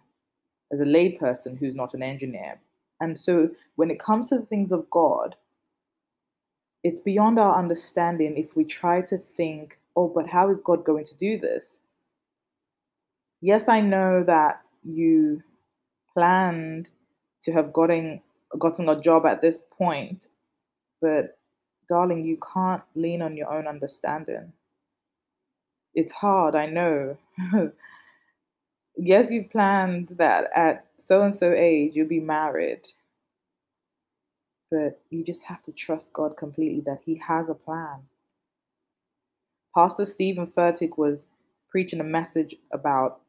as 0.72 0.80
a 0.80 0.84
layperson 0.84 1.58
who's 1.58 1.74
not 1.74 1.94
an 1.94 2.02
engineer. 2.02 2.60
And 3.00 3.16
so 3.16 3.50
when 3.76 3.90
it 3.90 4.00
comes 4.00 4.28
to 4.28 4.38
the 4.38 4.46
things 4.46 4.72
of 4.72 4.88
God, 4.90 5.36
it's 6.84 7.00
beyond 7.00 7.38
our 7.38 7.56
understanding 7.56 8.36
if 8.36 8.56
we 8.56 8.64
try 8.64 9.00
to 9.02 9.16
think, 9.16 9.78
oh, 9.96 10.12
but 10.14 10.28
how 10.28 10.50
is 10.50 10.60
God 10.60 10.84
going 10.84 11.04
to 11.04 11.16
do 11.16 11.38
this? 11.38 11.80
Yes, 13.40 13.68
I 13.68 13.80
know 13.80 14.24
that 14.24 14.62
you 14.82 15.42
planned 16.12 16.90
to 17.42 17.52
have 17.52 17.72
gotten 17.72 18.20
gotten 18.58 18.88
a 18.88 19.00
job 19.00 19.26
at 19.26 19.42
this 19.42 19.58
point, 19.76 20.28
but 21.00 21.38
darling, 21.88 22.24
you 22.24 22.38
can't 22.52 22.82
lean 22.94 23.22
on 23.22 23.36
your 23.36 23.52
own 23.52 23.66
understanding. 23.66 24.52
It's 25.94 26.12
hard, 26.12 26.54
I 26.54 26.66
know. 26.66 27.16
yes, 28.96 29.30
you've 29.30 29.50
planned 29.50 30.08
that 30.18 30.48
at 30.54 30.86
so 30.98 31.22
and 31.22 31.34
so 31.34 31.52
age 31.52 31.92
you'll 31.94 32.08
be 32.08 32.20
married, 32.20 32.88
but 34.70 35.00
you 35.10 35.24
just 35.24 35.44
have 35.44 35.62
to 35.62 35.72
trust 35.72 36.12
God 36.12 36.36
completely 36.36 36.82
that 36.86 37.00
He 37.04 37.20
has 37.26 37.48
a 37.48 37.54
plan. 37.54 38.00
Pastor 39.74 40.06
Steven 40.06 40.46
Furtick 40.46 40.98
was 40.98 41.20
preaching 41.70 42.00
a 42.00 42.04
message 42.04 42.56
about 42.72 43.20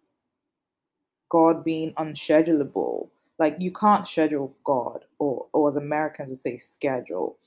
God 1.29 1.63
being 1.63 1.93
unschedulable. 1.93 3.10
Like 3.38 3.55
you 3.60 3.72
can't 3.72 4.08
schedule 4.08 4.55
God, 4.63 5.05
or, 5.19 5.46
or 5.53 5.69
as 5.69 5.75
Americans 5.75 6.29
would 6.29 6.38
say, 6.38 6.58
schedule. 6.58 7.38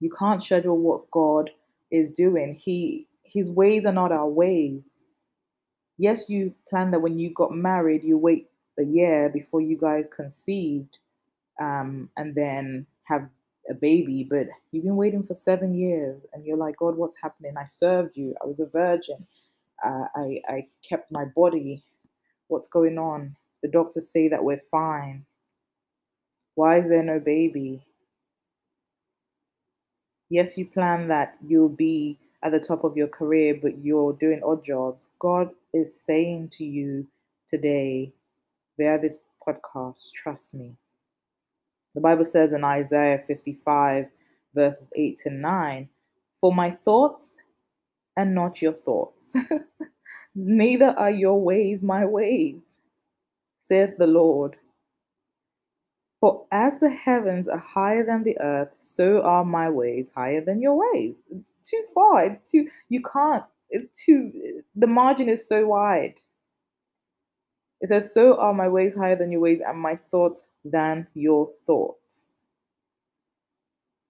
You 0.00 0.10
can't 0.10 0.42
schedule 0.42 0.78
what 0.78 1.10
God 1.10 1.50
is 1.90 2.12
doing. 2.12 2.54
He 2.54 3.06
His 3.22 3.50
ways 3.50 3.86
are 3.86 3.92
not 3.92 4.12
our 4.12 4.28
ways 4.28 4.84
yes, 5.98 6.28
you 6.28 6.52
plan 6.68 6.90
that 6.90 7.00
when 7.00 7.18
you 7.18 7.30
got 7.30 7.52
married, 7.52 8.02
you 8.02 8.18
wait 8.18 8.48
a 8.78 8.84
year 8.84 9.28
before 9.28 9.60
you 9.60 9.76
guys 9.76 10.08
conceived 10.08 10.98
um, 11.60 12.08
and 12.16 12.34
then 12.34 12.86
have 13.04 13.28
a 13.70 13.74
baby, 13.74 14.26
but 14.28 14.46
you've 14.70 14.84
been 14.84 14.96
waiting 14.96 15.22
for 15.22 15.34
seven 15.34 15.74
years 15.74 16.20
and 16.32 16.44
you're 16.44 16.56
like, 16.56 16.76
God, 16.78 16.96
what's 16.96 17.16
happening? 17.22 17.54
I 17.56 17.64
served 17.64 18.16
you. 18.16 18.34
I 18.42 18.46
was 18.46 18.60
a 18.60 18.66
virgin. 18.66 19.26
Uh, 19.84 20.04
I, 20.14 20.40
I 20.48 20.66
kept 20.88 21.10
my 21.10 21.24
body. 21.24 21.82
What's 22.48 22.68
going 22.68 22.98
on? 22.98 23.36
The 23.62 23.68
doctors 23.68 24.10
say 24.10 24.28
that 24.28 24.44
we're 24.44 24.62
fine. 24.70 25.24
Why 26.54 26.80
is 26.80 26.88
there 26.88 27.02
no 27.02 27.20
baby? 27.20 27.84
Yes, 30.28 30.58
you 30.58 30.66
plan 30.66 31.08
that 31.08 31.36
you'll 31.46 31.68
be 31.68 32.18
at 32.42 32.52
the 32.52 32.60
top 32.60 32.84
of 32.84 32.96
your 32.96 33.08
career, 33.08 33.58
but 33.60 33.84
you're 33.84 34.12
doing 34.14 34.40
odd 34.44 34.64
jobs, 34.64 35.08
God 35.18 35.50
is 35.72 36.00
saying 36.04 36.50
to 36.54 36.64
you 36.64 37.06
today 37.48 38.12
via 38.78 38.98
this 38.98 39.18
podcast, 39.46 40.12
trust 40.12 40.54
me. 40.54 40.76
The 41.94 42.00
Bible 42.00 42.24
says 42.24 42.52
in 42.52 42.64
Isaiah 42.64 43.22
55, 43.26 44.06
verses 44.54 44.88
8 44.96 45.20
to 45.24 45.30
9, 45.30 45.88
For 46.40 46.54
my 46.54 46.70
thoughts 46.84 47.36
and 48.16 48.34
not 48.34 48.62
your 48.62 48.72
thoughts, 48.72 49.24
neither 50.34 50.94
are 50.98 51.10
your 51.10 51.40
ways 51.40 51.82
my 51.82 52.06
ways, 52.06 52.62
saith 53.60 53.96
the 53.98 54.06
Lord. 54.06 54.56
For 56.20 56.46
as 56.52 56.78
the 56.78 56.88
heavens 56.88 57.48
are 57.48 57.58
higher 57.58 58.06
than 58.06 58.22
the 58.22 58.38
earth, 58.40 58.70
so 58.80 59.22
are 59.22 59.44
my 59.44 59.68
ways 59.68 60.08
higher 60.14 60.40
than 60.40 60.62
your 60.62 60.78
ways. 60.78 61.16
It's 61.30 61.52
too 61.64 61.84
far. 61.92 62.24
It's 62.24 62.50
too, 62.50 62.68
you 62.88 63.02
can't, 63.02 63.42
it's 63.70 64.04
too, 64.04 64.32
the 64.76 64.86
margin 64.86 65.28
is 65.28 65.46
so 65.46 65.66
wide. 65.66 66.14
It 67.80 67.88
says, 67.88 68.14
So 68.14 68.38
are 68.38 68.54
my 68.54 68.68
ways 68.68 68.94
higher 68.94 69.16
than 69.16 69.32
your 69.32 69.40
ways, 69.40 69.60
and 69.66 69.78
my 69.78 69.98
thoughts 70.12 70.40
than 70.64 71.06
your 71.14 71.50
thoughts. 71.66 71.98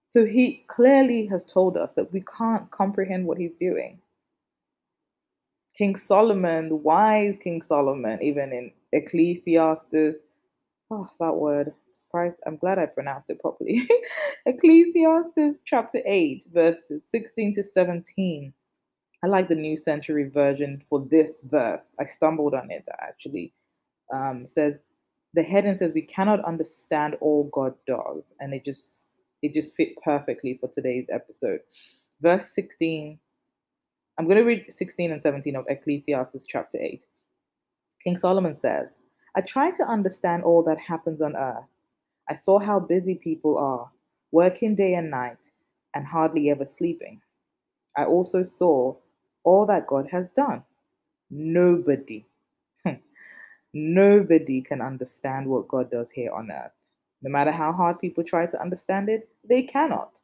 So 0.09 0.25
he 0.25 0.63
clearly 0.67 1.25
has 1.27 1.43
told 1.43 1.75
us 1.75 1.91
that 1.95 2.13
we 2.13 2.23
can't 2.37 2.69
comprehend 2.69 3.25
what 3.25 3.39
he's 3.39 3.57
doing. 3.57 3.99
King 5.75 5.95
Solomon, 5.95 6.69
the 6.69 6.75
wise 6.75 7.37
King 7.43 7.63
Solomon, 7.63 8.21
even 8.21 8.53
in 8.53 8.71
Ecclesiastes, 8.91 10.19
oh, 10.91 11.09
that 11.19 11.35
word, 11.35 11.73
surprised. 11.93 12.37
I'm 12.45 12.57
glad 12.57 12.77
I 12.77 12.85
pronounced 12.85 13.29
it 13.29 13.41
properly. 13.41 13.87
Ecclesiastes 14.45 15.63
chapter 15.65 16.01
8, 16.05 16.45
verses 16.53 17.01
16 17.09 17.55
to 17.55 17.63
17. 17.63 18.53
I 19.23 19.27
like 19.27 19.47
the 19.47 19.55
New 19.55 19.77
Century 19.77 20.29
Version 20.29 20.83
for 20.89 21.07
this 21.09 21.41
verse. 21.45 21.85
I 21.99 22.05
stumbled 22.05 22.53
on 22.53 22.69
it 22.69 22.87
actually. 23.01 23.53
Um, 24.13 24.45
says 24.45 24.75
the 25.33 25.43
heading 25.43 25.77
says 25.77 25.91
we 25.93 26.01
cannot 26.01 26.43
understand 26.45 27.15
all 27.21 27.49
God 27.51 27.73
does, 27.87 28.23
and 28.39 28.53
it 28.53 28.65
just 28.65 29.09
it 29.41 29.53
just 29.53 29.75
fit 29.75 30.01
perfectly 30.03 30.57
for 30.59 30.67
today's 30.69 31.07
episode. 31.11 31.59
Verse 32.21 32.49
16. 32.53 33.19
I'm 34.17 34.25
going 34.25 34.37
to 34.37 34.43
read 34.43 34.65
16 34.69 35.11
and 35.11 35.21
17 35.23 35.55
of 35.55 35.65
Ecclesiastes 35.67 36.45
chapter 36.47 36.77
8. 36.79 37.03
King 38.03 38.15
Solomon 38.15 38.55
says, 38.55 38.89
I 39.35 39.41
try 39.41 39.71
to 39.71 39.83
understand 39.83 40.43
all 40.43 40.61
that 40.63 40.77
happens 40.77 41.19
on 41.19 41.35
earth 41.35 41.65
I 42.29 42.35
saw 42.35 42.59
how 42.59 42.79
busy 42.79 43.15
people 43.15 43.57
are, 43.57 43.91
working 44.31 44.75
day 44.75 44.93
and 44.93 45.11
night 45.11 45.51
and 45.93 46.05
hardly 46.07 46.49
ever 46.49 46.65
sleeping. 46.65 47.21
I 47.97 48.05
also 48.05 48.43
saw 48.43 48.95
all 49.43 49.65
that 49.65 49.87
God 49.87 50.07
has 50.11 50.29
done. 50.29 50.63
Nobody, 51.29 52.25
nobody 53.73 54.61
can 54.61 54.81
understand 54.81 55.47
what 55.47 55.67
God 55.67 55.89
does 55.91 56.11
here 56.11 56.31
on 56.31 56.51
earth. 56.51 56.71
No 57.21 57.31
matter 57.31 57.51
how 57.51 57.71
hard 57.71 57.99
people 57.99 58.23
try 58.23 58.45
to 58.45 58.61
understand 58.61 59.09
it, 59.09 59.29
they 59.47 59.63
cannot. 59.63 60.19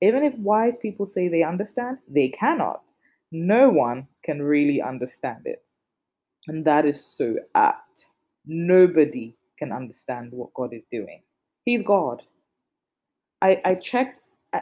Even 0.00 0.24
if 0.24 0.34
wise 0.38 0.78
people 0.78 1.06
say 1.06 1.28
they 1.28 1.42
understand, 1.42 1.98
they 2.08 2.28
cannot. 2.28 2.82
No 3.30 3.68
one 3.68 4.08
can 4.24 4.42
really 4.42 4.80
understand 4.80 5.42
it. 5.44 5.62
And 6.46 6.64
that 6.64 6.86
is 6.86 7.04
so 7.04 7.36
apt. 7.54 8.06
Nobody 8.46 9.36
can 9.58 9.72
understand 9.72 10.32
what 10.32 10.54
God 10.54 10.72
is 10.72 10.84
doing. 10.90 11.22
He's 11.64 11.82
God. 11.82 12.22
I, 13.42 13.60
I 13.64 13.74
checked, 13.74 14.20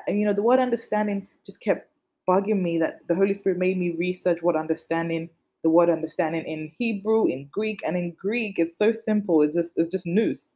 you 0.08 0.24
know, 0.24 0.32
the 0.32 0.42
word 0.42 0.58
understanding 0.58 1.28
just 1.44 1.60
kept 1.60 1.88
bugging 2.28 2.60
me 2.60 2.78
that 2.78 3.06
the 3.06 3.14
Holy 3.14 3.34
Spirit 3.34 3.58
made 3.58 3.78
me 3.78 3.94
research 3.96 4.42
what 4.42 4.56
understanding, 4.56 5.30
the 5.66 5.70
word 5.70 5.90
understanding 5.90 6.44
in 6.44 6.70
Hebrew, 6.78 7.26
in 7.26 7.48
Greek, 7.50 7.80
and 7.84 7.96
in 7.96 8.12
Greek 8.12 8.56
it's 8.56 8.78
so 8.78 8.92
simple. 8.92 9.42
It's 9.42 9.56
just 9.56 9.72
it's 9.74 9.90
just 9.90 10.06
nous. 10.06 10.50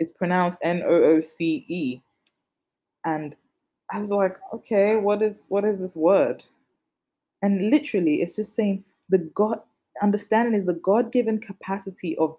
It's 0.00 0.10
pronounced 0.10 0.58
N 0.62 0.82
O 0.84 0.92
O 0.92 1.20
C 1.20 1.64
E. 1.68 2.00
And 3.04 3.36
I 3.92 4.00
was 4.00 4.10
like, 4.10 4.38
okay, 4.52 4.96
what 4.96 5.22
is 5.22 5.36
what 5.46 5.64
is 5.64 5.78
this 5.78 5.94
word? 5.94 6.42
And 7.40 7.70
literally 7.70 8.16
it's 8.16 8.34
just 8.34 8.56
saying 8.56 8.82
the 9.10 9.18
God 9.18 9.60
understanding 10.02 10.60
is 10.60 10.66
the 10.66 10.72
God-given 10.72 11.38
capacity 11.38 12.18
of 12.18 12.36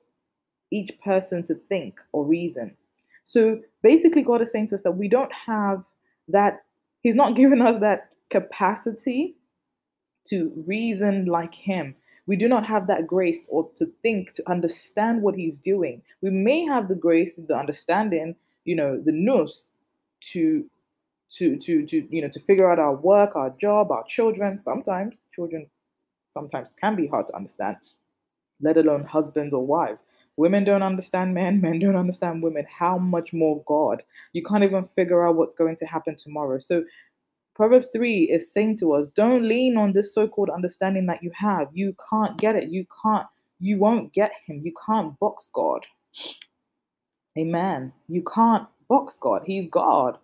each 0.72 0.92
person 1.02 1.48
to 1.48 1.56
think 1.70 2.02
or 2.12 2.26
reason. 2.26 2.76
So 3.24 3.62
basically, 3.82 4.24
God 4.24 4.42
is 4.42 4.52
saying 4.52 4.68
to 4.68 4.76
us 4.76 4.82
that 4.82 4.98
we 4.98 5.08
don't 5.08 5.32
have 5.32 5.86
that, 6.28 6.66
He's 7.02 7.16
not 7.16 7.36
giving 7.38 7.62
us 7.62 7.80
that 7.80 8.10
capacity 8.30 9.38
to 10.26 10.52
reason 10.66 11.26
like 11.26 11.54
him. 11.54 11.96
We 12.26 12.36
do 12.38 12.48
not 12.48 12.66
have 12.66 12.88
that 12.88 13.08
grace 13.08 13.46
or 13.50 13.70
to 13.76 13.92
think, 14.02 14.34
to 14.34 14.50
understand 14.50 15.22
what 15.22 15.36
he's 15.36 15.60
doing. 15.60 16.02
We 16.22 16.30
may 16.30 16.64
have 16.66 16.88
the 16.88 16.96
grace, 16.96 17.36
the 17.36 17.56
understanding, 17.56 18.36
you 18.64 18.76
know, 18.76 19.02
the 19.02 19.12
nous 19.12 19.68
to 20.32 20.66
to 21.32 21.58
to 21.58 21.86
to 21.86 22.08
you 22.10 22.22
know 22.22 22.30
to 22.30 22.40
figure 22.40 22.72
out 22.72 22.80
our 22.80 22.96
work, 22.96 23.36
our 23.36 23.50
job, 23.52 23.92
our 23.92 24.06
children. 24.08 24.62
Sometimes 24.62 25.16
children 25.36 25.68
sometimes 26.30 26.70
can 26.80 26.96
be 26.96 27.08
hard 27.08 27.28
to 27.28 27.36
understand, 27.36 27.78
let 28.62 28.78
alone 28.78 29.04
husbands 29.04 29.54
or 29.54 29.66
wives. 29.66 30.04
Women 30.36 30.64
don't 30.64 30.82
understand 30.82 31.34
men, 31.34 31.62
men 31.62 31.80
don't 31.80 31.96
understand 31.96 32.42
women. 32.42 32.66
How 32.68 32.98
much 32.98 33.34
more 33.34 33.64
God? 33.68 34.02
You 34.34 34.44
can't 34.44 34.64
even 34.64 34.86
figure 34.96 35.28
out 35.28 35.36
what's 35.36 35.54
going 35.54 35.76
to 35.78 35.86
happen 35.86 36.16
tomorrow. 36.16 36.58
So 36.58 36.84
Proverbs 37.56 37.90
3 37.94 38.24
is 38.24 38.52
saying 38.52 38.78
to 38.78 38.94
us, 38.94 39.08
don't 39.16 39.48
lean 39.48 39.78
on 39.78 39.94
this 39.94 40.14
so-called 40.14 40.50
understanding 40.50 41.06
that 41.06 41.22
you 41.22 41.32
have. 41.36 41.68
You 41.72 41.96
can't 42.10 42.38
get 42.38 42.56
it. 42.56 42.70
You 42.70 42.86
can't, 43.04 43.28
you 43.60 43.78
won't 43.78 44.12
get 44.12 44.32
him. 44.46 44.62
You 44.64 44.74
can't 44.86 45.18
box 45.20 45.52
God. 45.54 45.86
Amen. 47.38 47.94
You 48.08 48.24
can't 48.24 48.68
box 48.90 49.20
God. 49.20 49.44
He's 49.46 49.70
God. 49.70 50.18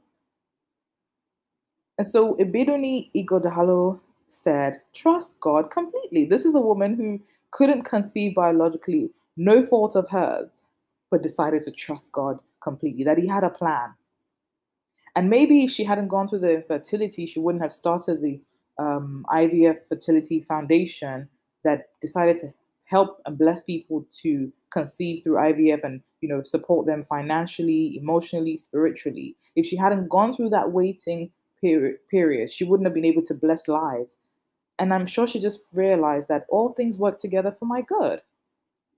And 1.99 2.07
so 2.07 2.33
Ibidunni 2.35 3.11
Ighodalo 3.15 3.99
said, 4.27 4.81
trust 4.93 5.39
God 5.39 5.69
completely. 5.69 6.25
This 6.25 6.45
is 6.45 6.55
a 6.55 6.59
woman 6.59 6.95
who 6.95 7.19
couldn't 7.51 7.83
conceive 7.83 8.35
biologically, 8.35 9.11
no 9.37 9.65
fault 9.65 9.95
of 9.95 10.09
hers, 10.09 10.49
but 11.11 11.21
decided 11.23 11.61
to 11.63 11.71
trust 11.71 12.11
God 12.11 12.39
completely, 12.63 13.03
that 13.03 13.17
he 13.17 13.27
had 13.27 13.43
a 13.43 13.49
plan. 13.49 13.93
And 15.19 15.29
maybe 15.29 15.65
if 15.65 15.71
she 15.71 15.83
hadn't 15.83 16.07
gone 16.07 16.29
through 16.29 16.39
the 16.39 16.53
infertility, 16.53 17.25
she 17.25 17.41
wouldn't 17.41 17.61
have 17.61 17.73
started 17.73 18.21
the 18.21 18.39
um, 18.81 19.25
IVF 19.29 19.79
Fertility 19.89 20.39
Foundation 20.39 21.27
that 21.65 21.89
decided 21.99 22.37
to 22.37 22.53
help 22.85 23.21
and 23.25 23.37
bless 23.37 23.65
people 23.65 24.07
to 24.21 24.49
conceive 24.71 25.21
through 25.21 25.35
IVF 25.35 25.83
and 25.83 25.99
you 26.21 26.29
know 26.29 26.41
support 26.41 26.87
them 26.87 27.03
financially, 27.03 27.97
emotionally, 27.97 28.55
spiritually. 28.55 29.35
If 29.57 29.65
she 29.65 29.75
hadn't 29.75 30.07
gone 30.07 30.33
through 30.33 30.51
that 30.51 30.71
waiting 30.71 31.31
period, 31.59 31.97
period, 32.09 32.49
she 32.49 32.63
wouldn't 32.63 32.87
have 32.87 32.95
been 32.95 33.03
able 33.03 33.23
to 33.23 33.33
bless 33.33 33.67
lives. 33.67 34.19
And 34.79 34.93
I'm 34.93 35.05
sure 35.05 35.27
she 35.27 35.41
just 35.41 35.65
realized 35.73 36.29
that 36.29 36.45
all 36.47 36.69
things 36.69 36.97
work 36.97 37.19
together 37.19 37.51
for 37.51 37.65
my 37.65 37.81
good. 37.81 38.21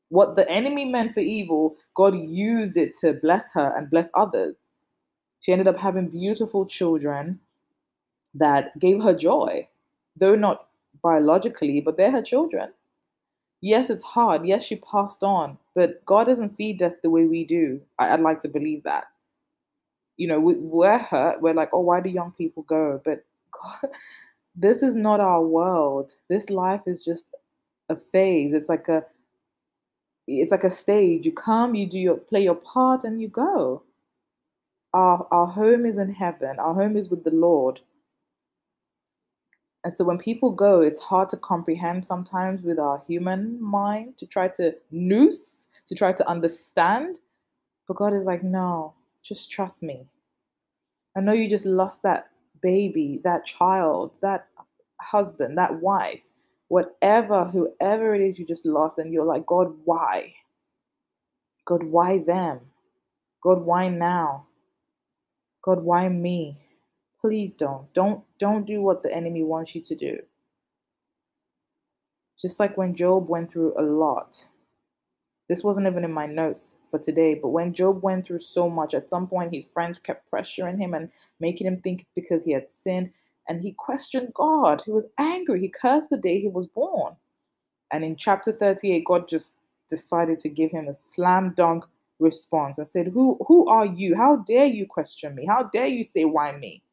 What 0.09 0.35
the 0.35 0.47
enemy 0.47 0.85
meant 0.85 1.15
for 1.15 1.21
evil, 1.21 1.77
God 1.95 2.13
used 2.15 2.77
it 2.77 2.91
to 3.01 3.15
bless 3.15 3.51
her 3.53 3.73
and 3.75 3.89
bless 3.89 4.11
others. 4.13 4.55
She 5.41 5.51
ended 5.51 5.67
up 5.67 5.79
having 5.79 6.07
beautiful 6.07 6.65
children 6.65 7.39
that 8.35 8.77
gave 8.79 9.03
her 9.03 9.13
joy, 9.13 9.67
though 10.15 10.35
not 10.35 10.67
biologically, 11.03 11.81
but 11.81 11.97
they're 11.97 12.11
her 12.11 12.21
children. 12.21 12.69
Yes, 13.59 13.89
it's 13.89 14.03
hard. 14.03 14.45
Yes, 14.45 14.63
she 14.63 14.75
passed 14.77 15.23
on, 15.23 15.57
but 15.75 16.03
God 16.05 16.25
doesn't 16.25 16.55
see 16.55 16.73
death 16.73 16.95
the 17.01 17.09
way 17.09 17.25
we 17.25 17.43
do. 17.43 17.81
I, 17.99 18.11
would 18.11 18.23
like 18.23 18.39
to 18.41 18.47
believe 18.47 18.83
that. 18.83 19.05
You 20.17 20.27
know, 20.27 20.39
we, 20.39 20.53
we're 20.53 20.99
hurt. 20.99 21.41
We're 21.41 21.55
like, 21.55 21.69
oh, 21.73 21.81
why 21.81 22.01
do 22.01 22.09
young 22.09 22.33
people 22.37 22.63
go? 22.63 23.01
But 23.03 23.25
God, 23.51 23.91
this 24.55 24.83
is 24.83 24.95
not 24.95 25.19
our 25.19 25.43
world. 25.43 26.15
This 26.29 26.49
life 26.51 26.81
is 26.85 27.03
just 27.03 27.25
a 27.89 27.95
phase. 27.95 28.53
It's 28.53 28.69
like 28.69 28.87
a 28.87 29.05
it's 30.27 30.51
like 30.51 30.63
a 30.63 30.69
stage. 30.69 31.25
You 31.25 31.31
come, 31.33 31.73
you 31.73 31.87
do 31.87 31.99
your 31.99 32.17
play 32.17 32.43
your 32.43 32.55
part, 32.55 33.03
and 33.03 33.19
you 33.19 33.27
go 33.27 33.83
our, 34.93 35.27
our 35.31 35.47
home 35.47 35.85
is 35.85 35.97
in 35.97 36.11
heaven, 36.11 36.59
our 36.59 36.73
home 36.73 36.97
is 36.97 37.09
with 37.09 37.23
the 37.23 37.31
Lord. 37.31 37.79
And 39.83 39.91
so 39.91 40.03
when 40.03 40.17
people 40.17 40.51
go, 40.51 40.81
it's 40.81 40.99
hard 41.01 41.29
to 41.29 41.37
comprehend 41.37 42.05
sometimes 42.05 42.61
with 42.61 42.77
our 42.77 43.01
human 43.07 43.61
mind 43.61 44.17
to 44.17 44.27
try 44.27 44.47
to 44.49 44.75
nous, 44.91 45.55
to 45.87 45.95
try 45.95 46.11
to 46.11 46.27
understand. 46.27 47.19
But 47.87 47.97
God 47.97 48.13
is 48.13 48.25
like, 48.25 48.43
no, 48.43 48.93
just 49.23 49.49
trust 49.49 49.81
me. 49.81 50.05
I 51.17 51.21
know 51.21 51.33
you 51.33 51.49
just 51.49 51.65
lost 51.65 52.03
that 52.03 52.29
baby, 52.61 53.19
that 53.23 53.45
child, 53.45 54.11
that 54.21 54.47
husband, 55.01 55.57
that 55.57 55.81
wife, 55.81 56.21
whatever, 56.67 57.43
whoever 57.43 58.13
it 58.13 58.21
is 58.21 58.39
you 58.39 58.45
just 58.45 58.65
lost, 58.65 58.97
and 58.99 59.11
you're 59.11 59.25
like, 59.25 59.45
God, 59.47 59.73
why? 59.83 60.33
God, 61.65 61.83
why 61.83 62.19
them? 62.19 62.59
God, 63.41 63.63
why 63.63 63.89
now? 63.89 64.45
God, 65.61 65.83
why 65.83 66.09
me? 66.09 66.57
Please 67.19 67.53
don't. 67.53 67.91
Don't 67.93 68.23
don't 68.39 68.65
do 68.65 68.81
what 68.81 69.03
the 69.03 69.15
enemy 69.15 69.43
wants 69.43 69.75
you 69.75 69.81
to 69.81 69.95
do. 69.95 70.19
Just 72.39 72.59
like 72.59 72.77
when 72.77 72.95
Job 72.95 73.29
went 73.29 73.51
through 73.51 73.73
a 73.77 73.83
lot. 73.83 74.47
This 75.47 75.63
wasn't 75.63 75.87
even 75.87 76.03
in 76.03 76.13
my 76.13 76.25
notes 76.25 76.75
for 76.89 76.97
today, 76.97 77.35
but 77.35 77.49
when 77.49 77.73
Job 77.73 78.01
went 78.01 78.25
through 78.25 78.39
so 78.39 78.69
much, 78.69 78.93
at 78.93 79.09
some 79.09 79.27
point 79.27 79.53
his 79.53 79.67
friends 79.67 79.99
kept 79.99 80.31
pressuring 80.31 80.79
him 80.79 80.93
and 80.93 81.09
making 81.39 81.67
him 81.67 81.81
think 81.81 82.01
it's 82.01 82.11
because 82.15 82.43
he 82.43 82.51
had 82.51 82.71
sinned. 82.71 83.11
And 83.47 83.61
he 83.61 83.73
questioned 83.73 84.33
God. 84.33 84.81
He 84.85 84.91
was 84.91 85.03
angry. 85.17 85.59
He 85.59 85.67
cursed 85.67 86.09
the 86.09 86.17
day 86.17 86.39
he 86.39 86.47
was 86.47 86.67
born. 86.67 87.15
And 87.91 88.03
in 88.03 88.15
chapter 88.15 88.51
38, 88.51 89.03
God 89.03 89.27
just 89.27 89.57
decided 89.89 90.39
to 90.39 90.49
give 90.49 90.71
him 90.71 90.87
a 90.87 90.93
slam 90.93 91.53
dunk 91.57 91.83
response 92.21 92.77
and 92.77 92.87
said, 92.87 93.07
Who 93.07 93.37
who 93.47 93.67
are 93.67 93.85
you? 93.85 94.15
How 94.15 94.37
dare 94.37 94.67
you 94.67 94.85
question 94.85 95.35
me? 95.35 95.45
How 95.45 95.63
dare 95.63 95.87
you 95.87 96.03
say 96.03 96.25
why 96.25 96.53
me? 96.53 96.83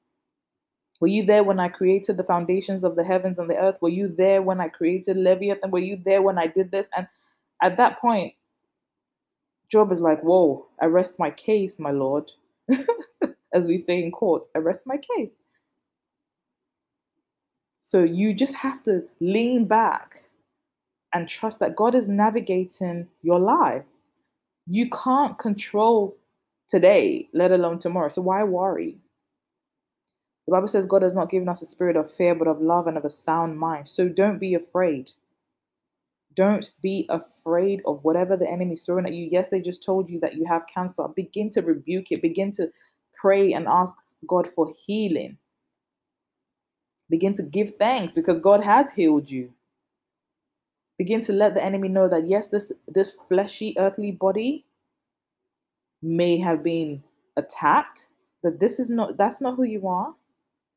Were 1.01 1.09
you 1.09 1.25
there 1.25 1.45
when 1.45 1.61
I 1.61 1.69
created 1.69 2.17
the 2.17 2.25
foundations 2.25 2.83
of 2.83 2.97
the 2.97 3.05
heavens 3.05 3.38
and 3.38 3.49
the 3.49 3.57
earth? 3.57 3.79
Were 3.81 3.88
you 3.88 4.09
there 4.09 4.43
when 4.43 4.61
I 4.61 4.69
created 4.69 5.17
Leviathan? 5.17 5.71
Were 5.71 5.79
you 5.79 6.01
there 6.05 6.23
when 6.23 6.38
I 6.38 6.49
did 6.49 6.73
this? 6.73 6.88
And 6.97 7.07
at 7.62 7.77
that 7.77 8.01
point, 8.01 8.35
Job 9.71 9.93
is 9.93 10.01
like, 10.01 10.23
Whoa, 10.23 10.67
I 10.81 10.87
rest 10.87 11.19
my 11.19 11.31
case, 11.31 11.79
my 11.79 11.91
Lord. 11.93 12.33
As 13.55 13.67
we 13.67 13.79
say 13.79 14.03
in 14.03 14.11
court, 14.11 14.47
I 14.57 14.59
rest 14.59 14.87
my 14.87 14.97
case. 14.97 15.33
So 17.81 18.03
you 18.03 18.35
just 18.35 18.55
have 18.55 18.83
to 18.85 19.05
lean 19.21 19.64
back 19.67 20.25
and 21.14 21.29
trust 21.29 21.59
that 21.61 21.77
God 21.77 21.95
is 21.95 22.09
navigating 22.09 23.09
your 23.23 23.38
life. 23.38 23.85
You 24.68 24.90
can't 24.90 25.38
control 25.38 26.16
today, 26.68 27.28
let 27.33 27.52
alone 27.52 27.78
tomorrow. 27.78 28.11
So 28.11 28.22
why 28.22 28.44
worry? 28.44 28.98
The 30.46 30.52
Bible 30.52 30.68
says 30.68 30.87
God 30.87 31.02
has 31.02 31.14
not 31.14 31.31
given 31.31 31.48
us 31.48 31.62
a 31.62 31.66
spirit 31.66 31.96
of 31.96 32.12
fear, 32.12 32.35
but 32.35 32.48
of 32.48 32.61
love 32.61 32.87
and 32.87 32.96
of 32.96 33.04
a 33.04 33.11
sound 33.11 33.59
mind. 33.59 33.88
So 33.88 34.09
don't 34.09 34.38
be 34.38 34.54
afraid. 34.54 35.11
Don't 36.35 36.70
be 36.83 37.07
afraid 37.09 37.83
of 37.87 38.04
whatever 38.04 38.37
the 38.37 38.48
enemy's 38.48 38.83
throwing 38.83 39.07
at 39.07 39.14
you. 39.14 39.28
Yes, 39.31 39.48
they 39.48 39.61
just 39.61 39.83
told 39.83 40.09
you 40.09 40.20
that 40.20 40.35
you 40.37 40.44
have 40.46 40.66
cancer. 40.72 41.07
Begin 41.09 41.50
to 41.50 41.62
rebuke 41.62 42.12
it. 42.12 42.22
Begin 42.22 42.52
to 42.52 42.70
pray 43.20 43.52
and 43.52 43.66
ask 43.66 43.94
God 44.26 44.48
for 44.54 44.72
healing. 44.87 45.38
Begin 47.11 47.33
to 47.35 47.42
give 47.42 47.72
thanks 47.78 48.14
because 48.14 48.38
God 48.38 48.62
has 48.62 48.90
healed 48.90 49.31
you 49.31 49.50
begin 50.98 51.20
to 51.22 51.32
let 51.32 51.54
the 51.54 51.64
enemy 51.64 51.88
know 51.88 52.08
that 52.08 52.28
yes 52.28 52.48
this 52.48 52.70
this 52.88 53.16
fleshy 53.28 53.74
earthly 53.78 54.11
body 54.11 54.64
may 56.02 56.38
have 56.38 56.62
been 56.62 57.02
attacked 57.37 58.08
but 58.42 58.61
this 58.61 58.78
is 58.78 58.90
not 58.90 59.16
that's 59.16 59.40
not 59.40 59.56
who 59.56 59.64
you 59.64 59.87
are. 59.88 60.14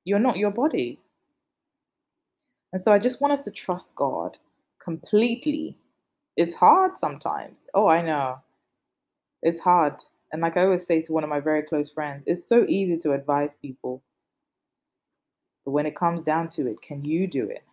You're 0.04 0.20
not 0.20 0.38
your 0.38 0.52
body. 0.52 1.00
And 2.74 2.82
so 2.82 2.92
i 2.92 3.00
just 3.00 3.22
want 3.22 3.34
us 3.34 3.42
to 3.42 3.52
trust 3.52 3.96
god 3.96 4.38
completely. 4.80 5.78
It's 6.38 6.56
hard 6.56 6.98
sometimes. 6.98 7.66
Oh 7.74 7.88
i 7.88 8.02
know. 8.02 8.40
It's 9.44 9.60
hard. 9.62 9.96
And 10.32 10.42
like 10.42 10.58
i 10.58 10.64
always 10.64 10.86
say 10.86 11.02
to 11.02 11.14
one 11.14 11.24
of 11.24 11.30
my 11.30 11.40
very 11.40 11.64
close 11.64 11.92
friends 11.92 12.24
it's 12.26 12.46
so 12.46 12.66
easy 12.68 12.98
to 12.98 13.14
advise 13.14 13.56
people. 13.62 14.02
But 15.66 15.72
when 15.72 15.86
it 15.86 15.96
comes 15.96 16.22
down 16.22 16.50
to 16.50 16.68
it 16.68 16.82
can 16.82 17.04
you 17.06 17.28
do 17.28 17.48
it 17.50 17.64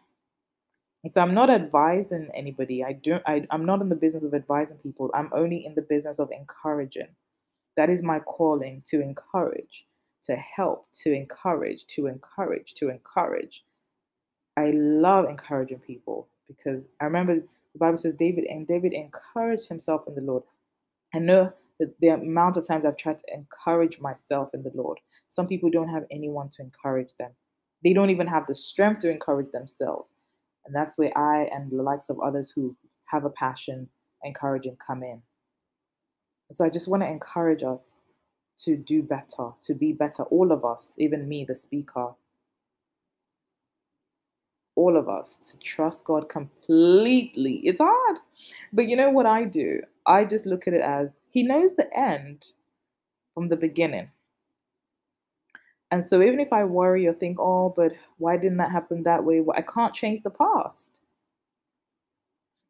so 1.11 1.21
I'm 1.21 1.35
not 1.35 1.51
advising 1.51 2.29
anybody. 2.35 2.85
I 2.85 2.95
don't 2.95 3.23
I, 3.27 3.47
I'm 3.51 3.65
not 3.65 3.81
in 3.81 3.89
the 3.89 3.97
business 3.97 4.25
of 4.25 4.35
advising 4.35 4.79
people. 4.79 5.11
I'm 5.15 5.31
only 5.33 5.65
in 5.65 5.75
the 5.75 5.83
business 5.83 6.19
of 6.19 6.31
encouraging. 6.31 7.09
That 7.77 7.91
is 7.91 8.03
my 8.03 8.19
calling 8.21 8.83
to 8.87 9.01
encourage, 9.01 9.87
to 10.25 10.35
help, 10.37 10.89
to 11.03 11.13
encourage, 11.13 11.87
to 11.89 12.07
encourage, 12.07 12.75
to 12.75 12.89
encourage. 12.89 13.65
I 14.57 14.71
love 14.71 15.27
encouraging 15.29 15.79
people 15.79 16.27
because 16.49 16.89
I 17.01 17.05
remember 17.05 17.37
the 17.37 17.79
Bible 17.79 17.99
says 17.99 18.15
David 18.15 18.45
and 18.47 18.67
David 18.67 18.93
encouraged 18.93 19.69
himself 19.69 20.09
in 20.09 20.17
the 20.17 20.21
Lord. 20.21 20.43
I 21.15 21.21
know 21.21 21.53
that 21.79 21.95
the 22.01 22.09
amount 22.09 22.57
of 22.57 22.67
times 22.67 22.85
I've 22.85 22.97
tried 22.97 23.19
to 23.19 23.35
encourage 23.35 24.01
myself 24.01 24.51
in 24.53 24.65
the 24.65 24.73
Lord. 24.75 24.99
Some 25.29 25.47
people 25.47 25.71
don't 25.71 25.89
have 25.89 26.05
anyone 26.11 26.49
to 26.51 26.63
encourage 26.63 27.15
them. 27.19 27.31
They 27.85 27.93
don't 27.93 28.11
even 28.11 28.27
have 28.27 28.49
the 28.49 28.55
strength 28.55 29.01
to 29.01 29.11
encourage 29.11 29.53
themselves. 29.53 30.13
And 30.69 30.77
that's 30.77 30.99
where 30.99 31.17
I 31.19 31.45
and 31.45 31.73
the 31.73 31.83
likes 31.83 32.11
of 32.11 32.21
others 32.21 32.53
who 32.55 32.77
have 33.07 33.27
a 33.27 33.31
passion, 33.31 33.91
encouraging 34.25 34.79
come 34.87 35.03
in. 35.03 35.23
So 36.53 36.65
I 36.65 36.71
just 36.71 36.89
want 36.89 37.03
to 37.03 37.09
encourage 37.11 37.65
us 37.65 37.81
to 38.61 38.77
do 38.77 39.03
better, 39.03 39.51
to 39.63 39.75
be 39.75 39.93
better, 39.93 40.25
all 40.25 40.53
of 40.53 40.65
us, 40.65 40.93
even 40.99 41.29
me, 41.29 41.47
the 41.49 41.57
speaker. 41.57 42.11
all 44.77 44.97
of 44.97 45.09
us 45.09 45.37
to 45.51 45.59
trust 45.59 46.05
God 46.05 46.29
completely. 46.29 47.55
It's 47.65 47.81
hard. 47.81 48.19
But 48.73 48.89
you 48.89 48.97
know 48.97 49.11
what 49.11 49.27
I 49.27 49.45
do? 49.45 49.81
I 50.07 50.25
just 50.25 50.47
look 50.47 50.69
at 50.69 50.75
it 50.75 50.83
as 50.83 51.11
He 51.31 51.43
knows 51.43 51.75
the 51.75 51.89
end 51.99 52.47
from 53.35 53.49
the 53.49 53.57
beginning. 53.57 54.11
And 55.91 56.05
so 56.05 56.23
even 56.23 56.39
if 56.39 56.53
I 56.53 56.65
worry 56.65 57.07
or 57.07 57.15
think, 57.15 57.39
oh, 57.41 57.73
but 57.75 57.93
why 58.19 58.37
didn't 58.37 58.59
that 58.59 58.73
happen 58.73 59.03
that 59.05 59.25
way? 59.25 59.41
Well, 59.41 59.57
I 59.57 59.63
can't 59.63 59.95
change 59.95 60.23
the 60.23 60.31
past. 60.31 61.01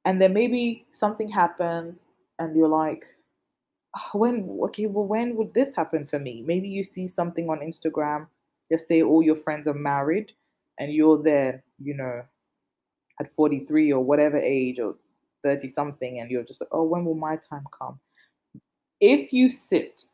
And 0.05 0.23
then 0.23 0.33
maybe 0.33 0.87
something 0.93 1.29
happens 1.29 1.99
and 2.39 2.57
you're 2.57 2.69
like, 2.69 3.05
oh, 3.97 4.19
when, 4.19 4.49
okay, 4.65 4.87
well, 4.87 5.07
when 5.07 5.37
would 5.37 5.53
this 5.53 5.75
happen 5.75 6.07
for 6.07 6.19
me? 6.19 6.43
Maybe 6.47 6.69
you 6.69 6.85
see 6.85 7.09
something 7.09 7.51
on 7.51 7.59
Instagram, 7.59 8.29
just 8.71 8.87
say 8.87 9.03
all 9.03 9.23
your 9.23 9.37
friends 9.37 9.67
are 9.67 9.75
married 9.75 10.33
and 10.79 10.93
you're 10.93 11.21
there, 11.21 11.65
you 11.83 11.95
know, 11.95 12.23
at 13.21 13.33
43 13.33 13.93
or 13.93 14.05
whatever 14.05 14.39
age 14.39 14.79
or 14.79 14.95
30 15.43 15.69
something, 15.69 16.21
and 16.21 16.31
you're 16.31 16.45
just 16.45 16.61
like, 16.61 16.69
oh, 16.73 16.85
when 16.85 17.05
will 17.05 17.15
my 17.15 17.37
time 17.37 17.67
come? 17.77 17.99
If 19.01 19.33
you 19.33 19.49
sit 19.49 20.05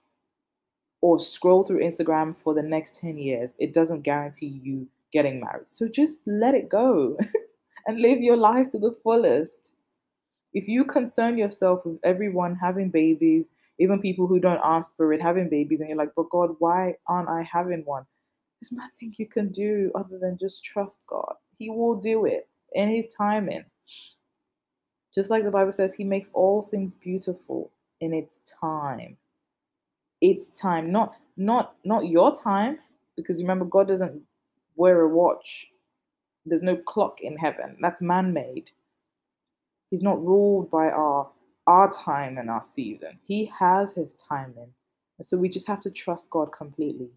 or 1.05 1.21
scroll 1.21 1.63
through 1.63 1.81
Instagram 1.81 2.35
for 2.35 2.55
the 2.55 2.63
next 2.63 2.95
10 2.95 3.19
years, 3.19 3.51
it 3.59 3.75
doesn't 3.75 4.01
guarantee 4.01 4.59
you 4.63 4.89
getting 5.13 5.39
married. 5.39 5.67
So 5.67 5.87
just 5.87 6.21
let 6.25 6.55
it 6.55 6.71
go 6.71 7.19
and 7.87 8.01
live 8.01 8.23
your 8.23 8.39
life 8.39 8.71
to 8.71 8.79
the 8.79 8.97
fullest. 9.03 9.75
If 10.55 10.67
you 10.67 10.83
concern 10.83 11.37
yourself 11.37 11.85
with 11.85 11.99
everyone 12.05 12.55
having 12.55 12.89
babies, 12.89 13.51
even 13.79 14.01
people 14.01 14.27
who 14.27 14.41
don't 14.41 14.63
ask 14.65 14.97
for 14.97 15.13
it 15.13 15.21
having 15.21 15.51
babies, 15.51 15.81
and 15.81 15.91
you're 15.91 15.99
like, 15.99 16.15
but 16.17 16.31
God, 16.31 16.57
why 16.59 16.95
aren't 17.07 17.29
I 17.29 17.43
having 17.43 17.85
one? 17.85 18.07
There's 18.63 18.73
nothing 18.73 19.15
you 19.19 19.27
can 19.27 19.51
do 19.53 19.93
other 19.95 20.19
than 20.19 20.39
just 20.39 20.65
trust 20.65 21.01
God. 21.07 21.35
He 21.59 21.69
will 21.69 21.97
do 21.97 22.25
it 22.25 22.49
in 22.73 22.89
His 22.89 23.09
timing. 23.09 23.67
Just 25.15 25.29
like 25.29 25.45
the 25.45 25.51
Bible 25.51 25.73
says, 25.73 25.93
He 25.93 26.05
makes 26.05 26.31
all 26.33 26.63
things 26.63 26.95
beautiful 26.95 27.71
in 28.01 28.15
its 28.15 28.39
time 28.59 29.19
its 30.31 30.49
time, 30.49 30.91
not 30.91 31.15
not 31.37 31.75
not 31.85 32.07
your 32.07 32.35
time, 32.35 32.79
because 33.17 33.43
remember 33.43 33.65
God 33.65 33.89
doesn't 33.89 34.23
wear 34.77 35.01
a 35.03 35.09
watch. 35.09 35.67
There's 36.47 36.63
no 36.63 36.77
clock 36.77 37.21
in 37.21 37.37
heaven. 37.37 37.77
That's 37.81 38.03
man-made. 38.03 38.71
He's 39.91 40.03
not 40.03 40.25
ruled 40.25 40.71
by 40.71 40.91
our 40.91 41.31
our 41.67 41.91
time 41.91 42.39
and 42.39 42.51
our 42.51 42.63
season. 42.63 43.19
He 43.27 43.51
has 43.59 43.95
his 43.95 44.15
timing. 44.15 44.73
And 45.19 45.27
so 45.27 45.37
we 45.37 45.49
just 45.49 45.67
have 45.69 45.81
to 45.81 45.91
trust 45.91 46.31
God 46.31 46.53
completely. 46.53 47.11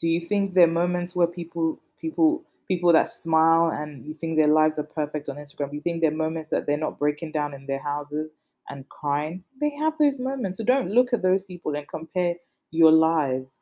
Do 0.00 0.08
you 0.08 0.20
think 0.20 0.54
there 0.54 0.64
are 0.64 0.80
moments 0.82 1.14
where 1.14 1.28
people 1.28 1.80
people 2.00 2.42
people 2.68 2.92
that 2.92 3.08
smile 3.08 3.70
and 3.70 4.04
you 4.04 4.14
think 4.14 4.36
their 4.36 4.48
lives 4.48 4.78
are 4.78 4.84
perfect 4.84 5.28
on 5.28 5.36
Instagram? 5.36 5.72
You 5.72 5.80
think 5.80 6.00
there 6.00 6.10
are 6.10 6.24
moments 6.26 6.50
that 6.50 6.66
they're 6.66 6.76
not 6.76 6.98
breaking 6.98 7.32
down 7.32 7.54
in 7.54 7.66
their 7.66 7.82
houses? 7.82 8.30
And 8.72 8.88
crying, 8.88 9.44
they 9.60 9.70
have 9.70 9.94
those 9.98 10.18
moments. 10.18 10.58
So 10.58 10.64
don't 10.64 10.90
look 10.90 11.12
at 11.12 11.22
those 11.22 11.44
people 11.44 11.76
and 11.76 11.86
compare 11.86 12.34
your 12.70 12.90
lives 12.90 13.52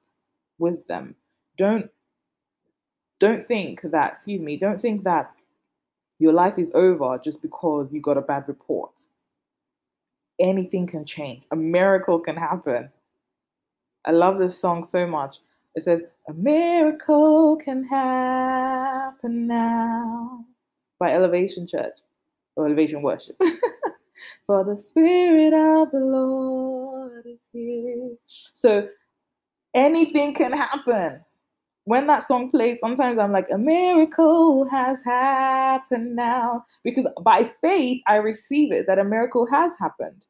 with 0.58 0.86
them. 0.86 1.16
Don't 1.58 1.90
don't 3.18 3.44
think 3.44 3.82
that, 3.82 4.12
excuse 4.12 4.40
me, 4.40 4.56
don't 4.56 4.80
think 4.80 5.04
that 5.04 5.30
your 6.18 6.32
life 6.32 6.58
is 6.58 6.72
over 6.74 7.18
just 7.22 7.42
because 7.42 7.92
you 7.92 8.00
got 8.00 8.16
a 8.16 8.22
bad 8.22 8.44
report. 8.48 9.04
Anything 10.38 10.86
can 10.86 11.04
change. 11.04 11.42
A 11.50 11.56
miracle 11.56 12.18
can 12.18 12.36
happen. 12.36 12.88
I 14.06 14.12
love 14.12 14.38
this 14.38 14.58
song 14.58 14.84
so 14.84 15.06
much. 15.06 15.40
It 15.74 15.84
says, 15.84 16.00
A 16.28 16.32
miracle 16.32 17.56
can 17.56 17.84
happen 17.84 19.46
now 19.46 20.46
by 20.98 21.12
Elevation 21.12 21.66
Church 21.66 22.00
or 22.56 22.66
Elevation 22.66 23.02
Worship. 23.02 23.36
for 24.46 24.64
the 24.64 24.76
Spirit 24.76 25.52
of 25.52 25.90
the 25.90 26.00
Lord 26.00 27.24
is 27.26 27.40
here. 27.52 28.12
So 28.52 28.88
anything 29.74 30.34
can 30.34 30.52
happen. 30.52 31.20
When 31.84 32.06
that 32.06 32.22
song 32.22 32.50
plays, 32.50 32.78
sometimes 32.80 33.18
I'm 33.18 33.32
like, 33.32 33.48
a 33.50 33.58
miracle 33.58 34.68
has 34.68 35.02
happened 35.02 36.14
now. 36.14 36.64
Because 36.84 37.08
by 37.22 37.50
faith, 37.60 38.02
I 38.06 38.16
receive 38.16 38.72
it 38.72 38.86
that 38.86 38.98
a 38.98 39.04
miracle 39.04 39.46
has 39.50 39.72
happened. 39.78 40.26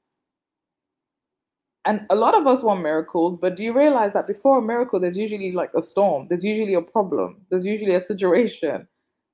And 1.87 2.07
a 2.11 2.15
lot 2.15 2.35
of 2.35 2.47
us 2.47 2.63
want 2.63 2.83
miracles, 2.83 3.39
but 3.41 3.57
do 3.57 3.65
you 3.65 3.73
realize 3.73 4.13
that 4.13 4.27
before 4.27 4.59
a 4.59 4.63
miracle, 4.63 5.01
there's 5.01 5.17
usually 5.17 5.53
like 5.53 5.71
a 5.75 5.81
storm, 5.81 6.27
there's 6.29 6.45
usually 6.45 6.75
a 6.75 6.83
problem, 6.83 7.41
there's 7.49 7.65
usually 7.65 7.95
a 7.95 8.01
situation 8.01 8.87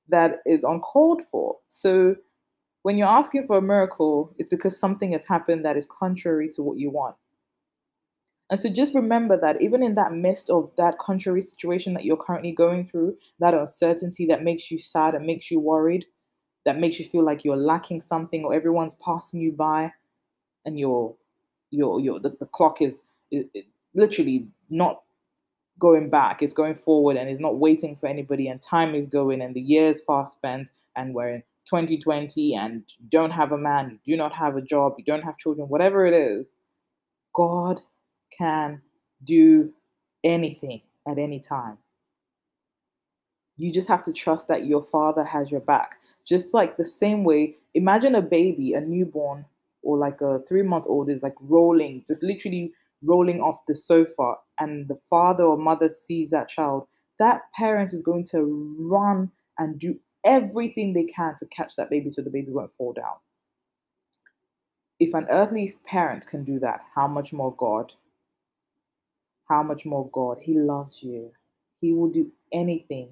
that 0.07 0.37
is 0.45 0.63
uncalled 0.63 1.23
for. 1.29 1.57
So 1.67 2.15
when 2.87 2.97
you're 2.97 3.05
asking 3.05 3.45
for 3.45 3.57
a 3.57 3.61
miracle, 3.61 4.33
it's 4.37 4.47
because 4.47 4.79
something 4.79 5.11
has 5.11 5.25
happened 5.25 5.65
that 5.65 5.75
is 5.75 5.85
contrary 5.85 6.47
to 6.47 6.63
what 6.63 6.77
you 6.77 6.89
want. 6.89 7.17
And 8.49 8.57
so 8.57 8.69
just 8.69 8.95
remember 8.95 9.37
that 9.41 9.61
even 9.61 9.83
in 9.83 9.95
that 9.95 10.13
midst 10.13 10.49
of 10.49 10.71
that 10.77 10.97
contrary 10.97 11.41
situation 11.41 11.93
that 11.95 12.05
you're 12.05 12.15
currently 12.15 12.53
going 12.53 12.87
through, 12.87 13.17
that 13.39 13.53
uncertainty 13.53 14.25
that 14.27 14.41
makes 14.41 14.71
you 14.71 14.79
sad 14.79 15.15
and 15.15 15.25
makes 15.25 15.51
you 15.51 15.59
worried, 15.59 16.05
that 16.63 16.79
makes 16.79 16.97
you 16.97 17.03
feel 17.03 17.25
like 17.25 17.43
you're 17.43 17.57
lacking 17.57 17.99
something 17.99 18.45
or 18.45 18.53
everyone's 18.53 18.95
passing 19.03 19.41
you 19.41 19.51
by 19.51 19.91
and 20.65 20.79
your 20.79 21.13
your 21.71 21.99
your 21.99 22.21
the, 22.21 22.37
the 22.39 22.45
clock 22.45 22.81
is, 22.81 23.01
is, 23.31 23.43
is 23.53 23.65
literally 23.95 24.47
not 24.69 25.01
going 25.77 26.09
back, 26.09 26.41
it's 26.41 26.53
going 26.53 26.75
forward 26.75 27.17
and 27.17 27.29
it's 27.29 27.41
not 27.41 27.57
waiting 27.57 27.97
for 27.97 28.07
anybody 28.07 28.47
and 28.47 28.61
time 28.61 28.95
is 28.95 29.07
going 29.07 29.41
and 29.41 29.55
the 29.55 29.59
years 29.59 29.99
fast 29.99 30.35
spent 30.35 30.71
and 30.95 31.13
we're 31.13 31.27
in 31.27 31.43
2020 31.69 32.55
and 32.55 32.83
you 32.97 33.07
don't 33.09 33.31
have 33.31 33.51
a 33.51 33.57
man, 33.57 33.99
you 34.03 34.15
do 34.15 34.17
not 34.17 34.33
have 34.33 34.55
a 34.55 34.61
job, 34.61 34.95
you 34.97 35.03
don't 35.03 35.23
have 35.23 35.37
children, 35.37 35.67
whatever 35.67 36.05
it 36.05 36.13
is, 36.13 36.47
God 37.33 37.81
can 38.37 38.81
do 39.23 39.71
anything 40.23 40.81
at 41.07 41.17
any 41.17 41.39
time. 41.39 41.77
You 43.57 43.71
just 43.71 43.87
have 43.87 44.03
to 44.03 44.13
trust 44.13 44.47
that 44.49 44.67
your 44.67 44.83
father 44.83 45.23
has 45.23 45.49
your 45.49 45.61
back. 45.61 45.95
Just 46.25 46.53
like 46.53 46.77
the 46.77 46.85
same 46.85 47.23
way, 47.23 47.55
imagine 47.73 48.13
a 48.15 48.21
baby, 48.21 48.73
a 48.73 48.81
newborn, 48.81 49.45
or 49.81 49.97
like 49.97 50.21
a 50.21 50.39
three 50.47 50.61
month 50.61 50.85
old 50.87 51.09
is 51.09 51.23
like 51.23 51.35
rolling, 51.39 52.03
just 52.07 52.21
literally 52.21 52.71
rolling 53.03 53.41
off 53.41 53.59
the 53.67 53.75
sofa, 53.75 54.35
and 54.59 54.87
the 54.87 54.97
father 55.09 55.43
or 55.43 55.57
mother 55.57 55.89
sees 55.89 56.29
that 56.29 56.49
child. 56.49 56.87
That 57.19 57.41
parent 57.55 57.93
is 57.93 58.03
going 58.03 58.25
to 58.31 58.75
run 58.79 59.31
and 59.57 59.79
do 59.79 59.99
everything 60.27 60.93
they 60.93 61.05
can 61.05 61.35
to 61.39 61.45
catch 61.47 61.75
that 61.77 61.89
baby 61.89 62.11
so 62.11 62.21
the 62.21 62.29
baby 62.29 62.51
won't 62.51 62.73
fall 62.77 62.93
down. 62.93 63.15
If 64.99 65.13
an 65.13 65.27
earthly 65.29 65.75
parent 65.85 66.27
can 66.27 66.43
do 66.43 66.59
that, 66.59 66.81
how 66.93 67.07
much 67.07 67.33
more 67.33 67.55
God? 67.55 67.93
How 69.47 69.63
much 69.63 69.85
more 69.85 70.09
God? 70.11 70.39
He 70.41 70.53
loves 70.59 71.01
you. 71.01 71.31
He 71.81 71.93
will 71.93 72.09
do 72.09 72.31
anything 72.51 73.09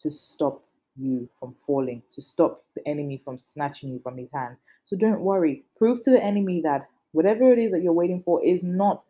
to 0.00 0.10
stop 0.10 0.64
you 0.96 1.28
from 1.38 1.54
falling, 1.66 2.02
to 2.12 2.22
stop 2.22 2.64
the 2.74 2.86
enemy 2.88 3.20
from 3.24 3.38
snatching 3.38 3.90
you 3.90 3.98
from 3.98 4.16
his 4.16 4.28
hands. 4.32 4.58
So 4.86 4.96
don't 4.96 5.20
worry. 5.20 5.64
Prove 5.76 6.00
to 6.02 6.10
the 6.10 6.22
enemy 6.22 6.60
that 6.62 6.88
whatever 7.12 7.52
it 7.52 7.58
is 7.58 7.72
that 7.72 7.82
you're 7.82 7.92
waiting 7.92 8.22
for 8.22 8.44
is 8.44 8.62
not 8.62 9.04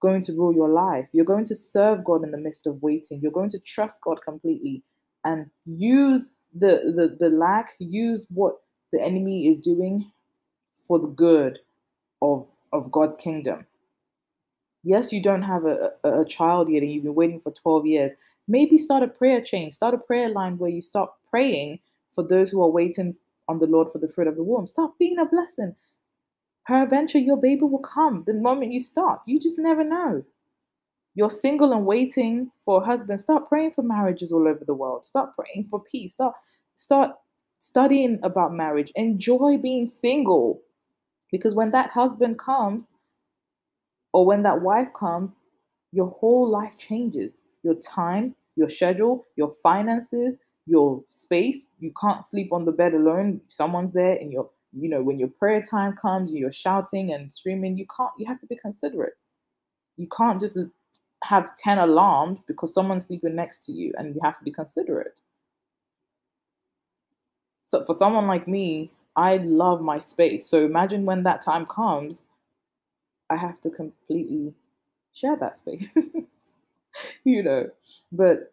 going 0.00 0.22
to 0.22 0.32
rule 0.32 0.54
your 0.54 0.68
life. 0.68 1.06
You're 1.12 1.24
going 1.24 1.44
to 1.46 1.56
serve 1.56 2.04
God 2.04 2.24
in 2.24 2.30
the 2.30 2.38
midst 2.38 2.66
of 2.66 2.82
waiting. 2.82 3.20
You're 3.20 3.32
going 3.32 3.50
to 3.50 3.60
trust 3.60 4.00
God 4.02 4.20
completely 4.24 4.82
and 5.24 5.50
use 5.64 6.30
the, 6.58 6.92
the, 6.94 7.16
the 7.18 7.30
lack, 7.30 7.74
use 7.78 8.26
what 8.30 8.56
the 8.92 9.02
enemy 9.02 9.48
is 9.48 9.60
doing 9.60 10.10
for 10.86 10.98
the 10.98 11.08
good 11.08 11.58
of, 12.22 12.46
of 12.72 12.90
God's 12.90 13.16
kingdom. 13.16 13.66
Yes, 14.82 15.12
you 15.12 15.20
don't 15.20 15.42
have 15.42 15.64
a, 15.64 15.92
a, 16.04 16.20
a 16.20 16.24
child 16.24 16.68
yet 16.68 16.82
and 16.82 16.92
you've 16.92 17.04
been 17.04 17.14
waiting 17.14 17.40
for 17.40 17.50
12 17.50 17.86
years. 17.86 18.12
Maybe 18.46 18.78
start 18.78 19.02
a 19.02 19.08
prayer 19.08 19.40
chain, 19.40 19.72
start 19.72 19.94
a 19.94 19.98
prayer 19.98 20.28
line 20.28 20.58
where 20.58 20.70
you 20.70 20.80
start 20.80 21.10
praying 21.28 21.80
for 22.14 22.22
those 22.22 22.50
who 22.50 22.62
are 22.62 22.70
waiting 22.70 23.16
on 23.48 23.58
the 23.58 23.66
Lord 23.66 23.90
for 23.90 23.98
the 23.98 24.08
fruit 24.08 24.28
of 24.28 24.36
the 24.36 24.44
womb. 24.44 24.66
Start 24.66 24.92
being 24.98 25.18
a 25.18 25.26
blessing. 25.26 25.74
Peradventure, 26.66 27.18
your 27.18 27.36
baby 27.36 27.62
will 27.62 27.78
come 27.78 28.24
the 28.26 28.34
moment 28.34 28.72
you 28.72 28.80
start. 28.80 29.20
You 29.26 29.38
just 29.38 29.58
never 29.58 29.84
know 29.84 30.24
you're 31.16 31.30
single 31.30 31.72
and 31.72 31.86
waiting 31.86 32.52
for 32.64 32.82
a 32.82 32.84
husband, 32.84 33.18
start 33.18 33.48
praying 33.48 33.72
for 33.72 33.82
marriages 33.82 34.30
all 34.30 34.46
over 34.46 34.64
the 34.64 34.74
world. 34.74 35.04
Start 35.04 35.30
praying 35.34 35.66
for 35.68 35.82
peace. 35.90 36.12
Start 36.12 36.34
start 36.74 37.12
studying 37.58 38.20
about 38.22 38.52
marriage. 38.52 38.92
Enjoy 38.94 39.56
being 39.56 39.86
single. 39.86 40.60
Because 41.32 41.54
when 41.54 41.70
that 41.70 41.90
husband 41.90 42.38
comes 42.38 42.84
or 44.12 44.26
when 44.26 44.42
that 44.42 44.60
wife 44.60 44.88
comes, 44.94 45.32
your 45.90 46.08
whole 46.08 46.48
life 46.48 46.76
changes. 46.76 47.32
Your 47.62 47.74
time, 47.76 48.34
your 48.54 48.68
schedule, 48.68 49.26
your 49.36 49.54
finances, 49.62 50.36
your 50.66 51.02
space. 51.08 51.70
You 51.80 51.92
can't 51.98 52.26
sleep 52.26 52.52
on 52.52 52.66
the 52.66 52.72
bed 52.72 52.92
alone. 52.92 53.40
Someone's 53.48 53.92
there 53.92 54.16
and 54.16 54.30
you're, 54.30 54.50
you 54.72 54.90
know, 54.90 55.02
when 55.02 55.18
your 55.18 55.28
prayer 55.28 55.62
time 55.62 55.96
comes, 55.96 56.28
and 56.28 56.38
you're 56.38 56.52
shouting 56.52 57.12
and 57.14 57.32
screaming, 57.32 57.78
you 57.78 57.86
can't, 57.96 58.10
you 58.18 58.26
have 58.26 58.40
to 58.40 58.46
be 58.46 58.56
considerate. 58.56 59.14
You 59.96 60.08
can't 60.14 60.38
just 60.38 60.58
have 61.24 61.54
10 61.56 61.78
alarms 61.78 62.42
because 62.46 62.72
someone's 62.72 63.06
sleeping 63.06 63.34
next 63.34 63.64
to 63.64 63.72
you 63.72 63.92
and 63.96 64.14
you 64.14 64.20
have 64.22 64.38
to 64.38 64.44
be 64.44 64.50
considerate. 64.50 65.20
So 67.62 67.84
for 67.84 67.94
someone 67.94 68.26
like 68.26 68.46
me, 68.46 68.92
I 69.16 69.38
love 69.38 69.80
my 69.80 69.98
space. 69.98 70.46
So 70.46 70.64
imagine 70.64 71.04
when 71.04 71.22
that 71.24 71.42
time 71.42 71.66
comes, 71.66 72.22
I 73.30 73.36
have 73.36 73.60
to 73.62 73.70
completely 73.70 74.54
share 75.12 75.36
that 75.36 75.58
space. 75.58 75.88
you 77.24 77.42
know, 77.42 77.70
but 78.12 78.52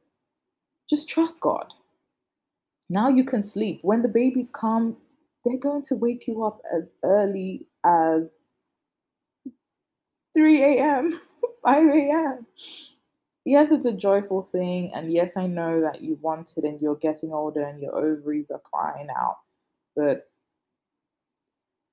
just 0.89 1.09
trust 1.09 1.39
God. 1.39 1.73
Now 2.89 3.09
you 3.09 3.23
can 3.23 3.43
sleep. 3.43 3.79
When 3.81 4.01
the 4.01 4.07
babies 4.07 4.49
come, 4.49 4.97
they're 5.45 5.57
going 5.57 5.83
to 5.83 5.95
wake 5.95 6.27
you 6.27 6.43
up 6.43 6.61
as 6.75 6.89
early 7.03 7.67
as 7.83 8.29
3 10.33 10.63
a.m., 10.63 11.19
5 11.65 11.87
a.m. 11.87 12.45
Yes, 13.45 13.71
it's 13.71 13.85
a 13.85 13.93
joyful 13.93 14.43
thing. 14.43 14.93
And 14.93 15.11
yes, 15.11 15.35
I 15.35 15.47
know 15.47 15.81
that 15.81 16.01
you 16.01 16.17
want 16.21 16.53
it 16.57 16.63
and 16.63 16.81
you're 16.81 16.95
getting 16.95 17.33
older 17.33 17.63
and 17.63 17.81
your 17.81 17.95
ovaries 17.95 18.51
are 18.51 18.59
crying 18.59 19.07
out. 19.09 19.37
But 19.95 20.29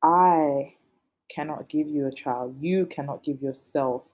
I 0.03 0.75
cannot 1.29 1.69
give 1.69 1.89
you 1.89 2.07
a 2.07 2.13
child. 2.13 2.57
You 2.61 2.87
cannot 2.87 3.25
give 3.25 3.43
yourself 3.43 4.05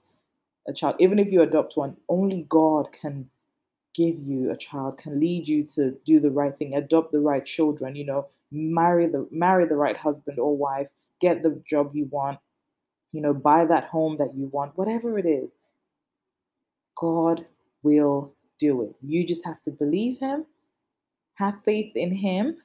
a 0.67 0.73
child. 0.73 0.95
Even 0.99 1.19
if 1.19 1.31
you 1.31 1.41
adopt 1.41 1.77
one, 1.77 1.97
only 2.09 2.45
God 2.49 2.91
can 2.91 3.29
give 3.93 4.19
you 4.19 4.51
a 4.51 4.57
child, 4.57 4.97
can 4.97 5.19
lead 5.19 5.47
you 5.47 5.63
to 5.63 5.91
do 6.05 6.19
the 6.19 6.29
right 6.29 6.57
thing, 6.57 6.75
adopt 6.75 7.11
the 7.11 7.19
right 7.19 7.43
children, 7.45 7.95
you 7.95 8.05
know, 8.05 8.27
marry 8.51 9.07
the 9.07 9.27
marry 9.31 9.65
the 9.65 9.75
right 9.75 9.97
husband 9.97 10.39
or 10.39 10.55
wife, 10.55 10.87
get 11.19 11.41
the 11.41 11.61
job 11.65 11.95
you 11.95 12.05
want, 12.05 12.37
you 13.11 13.21
know, 13.21 13.33
buy 13.33 13.65
that 13.65 13.85
home 13.85 14.17
that 14.17 14.35
you 14.35 14.47
want, 14.47 14.77
whatever 14.77 15.17
it 15.17 15.25
is. 15.25 15.55
God 16.95 17.45
will 17.83 18.33
do 18.59 18.83
it. 18.83 18.95
You 19.01 19.25
just 19.25 19.45
have 19.45 19.61
to 19.63 19.71
believe 19.71 20.17
him, 20.17 20.45
have 21.35 21.63
faith 21.63 21.95
in 21.95 22.11
him, 22.11 22.57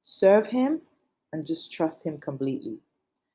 serve 0.00 0.46
him, 0.46 0.80
and 1.32 1.46
just 1.46 1.72
trust 1.72 2.04
him 2.04 2.18
completely. 2.18 2.78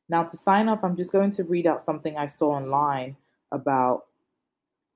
Now, 0.10 0.24
to 0.24 0.38
sign 0.38 0.70
off, 0.70 0.84
I'm 0.84 0.96
just 0.96 1.12
going 1.12 1.32
to 1.32 1.44
read 1.44 1.68
out 1.68 1.82
something 1.82 2.18
I 2.18 2.28
saw 2.28 2.52
online 2.52 3.18
about 3.52 4.06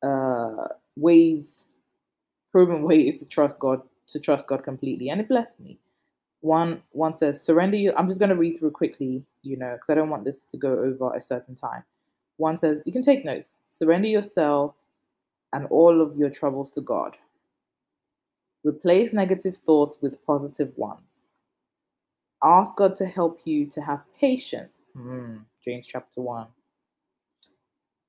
uh, 0.01 0.67
ways, 0.95 1.65
proven 2.51 2.83
ways 2.89 3.17
to 3.17 3.25
trust 3.25 3.59
God, 3.59 3.81
to 4.07 4.19
trust 4.19 4.47
God 4.47 4.63
completely, 4.63 5.09
and 5.09 5.19
it 5.19 5.27
blessed 5.27 5.59
me. 5.59 5.77
One 6.41 6.81
one 6.91 7.17
says, 7.17 7.41
surrender 7.43 7.77
you. 7.77 7.93
I'm 7.97 8.07
just 8.07 8.19
going 8.19 8.29
to 8.29 8.35
read 8.35 8.59
through 8.59 8.71
quickly, 8.71 9.23
you 9.43 9.57
know, 9.57 9.73
because 9.73 9.89
I 9.89 9.95
don't 9.95 10.09
want 10.09 10.25
this 10.25 10.43
to 10.45 10.57
go 10.57 10.71
over 10.71 11.13
a 11.15 11.21
certain 11.21 11.55
time. 11.55 11.83
One 12.37 12.57
says, 12.57 12.81
you 12.85 12.91
can 12.93 13.03
take 13.03 13.25
notes. 13.25 13.51
Surrender 13.69 14.07
yourself 14.07 14.73
and 15.53 15.67
all 15.67 16.01
of 16.01 16.17
your 16.17 16.29
troubles 16.29 16.71
to 16.71 16.81
God. 16.81 17.17
Replace 18.63 19.13
negative 19.13 19.57
thoughts 19.57 19.99
with 20.01 20.25
positive 20.25 20.73
ones. 20.77 21.21
Ask 22.43 22.77
God 22.77 22.95
to 22.97 23.05
help 23.05 23.41
you 23.45 23.67
to 23.67 23.81
have 23.81 24.01
patience. 24.19 24.81
Mm, 24.97 25.41
James 25.63 25.87
chapter 25.87 26.21
1. 26.21 26.47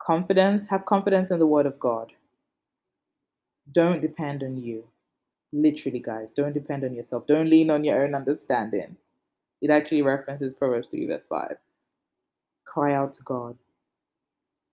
Confidence, 0.03 0.69
have 0.71 0.87
confidence 0.87 1.31
in 1.31 1.39
the 1.39 1.47
word 1.47 1.67
of 1.67 1.79
God. 1.81 2.13
Don't 3.71 4.01
depend 4.03 4.43
on 4.43 4.57
you. 4.57 4.85
Literally, 5.53 6.01
guys, 6.01 6.31
don't 6.31 6.55
depend 6.55 6.85
on 6.85 6.95
yourself. 6.95 7.27
Don't 7.27 7.51
lean 7.51 7.71
on 7.71 7.85
your 7.85 8.03
own 8.03 8.15
understanding. 8.15 8.97
It 9.61 9.71
actually 9.71 10.03
references 10.03 10.55
Proverbs 10.55 10.89
3, 10.89 11.07
verse 11.07 11.27
5. 11.27 11.57
Cry 12.65 12.95
out 12.95 13.13
to 13.15 13.23
God. 13.23 13.57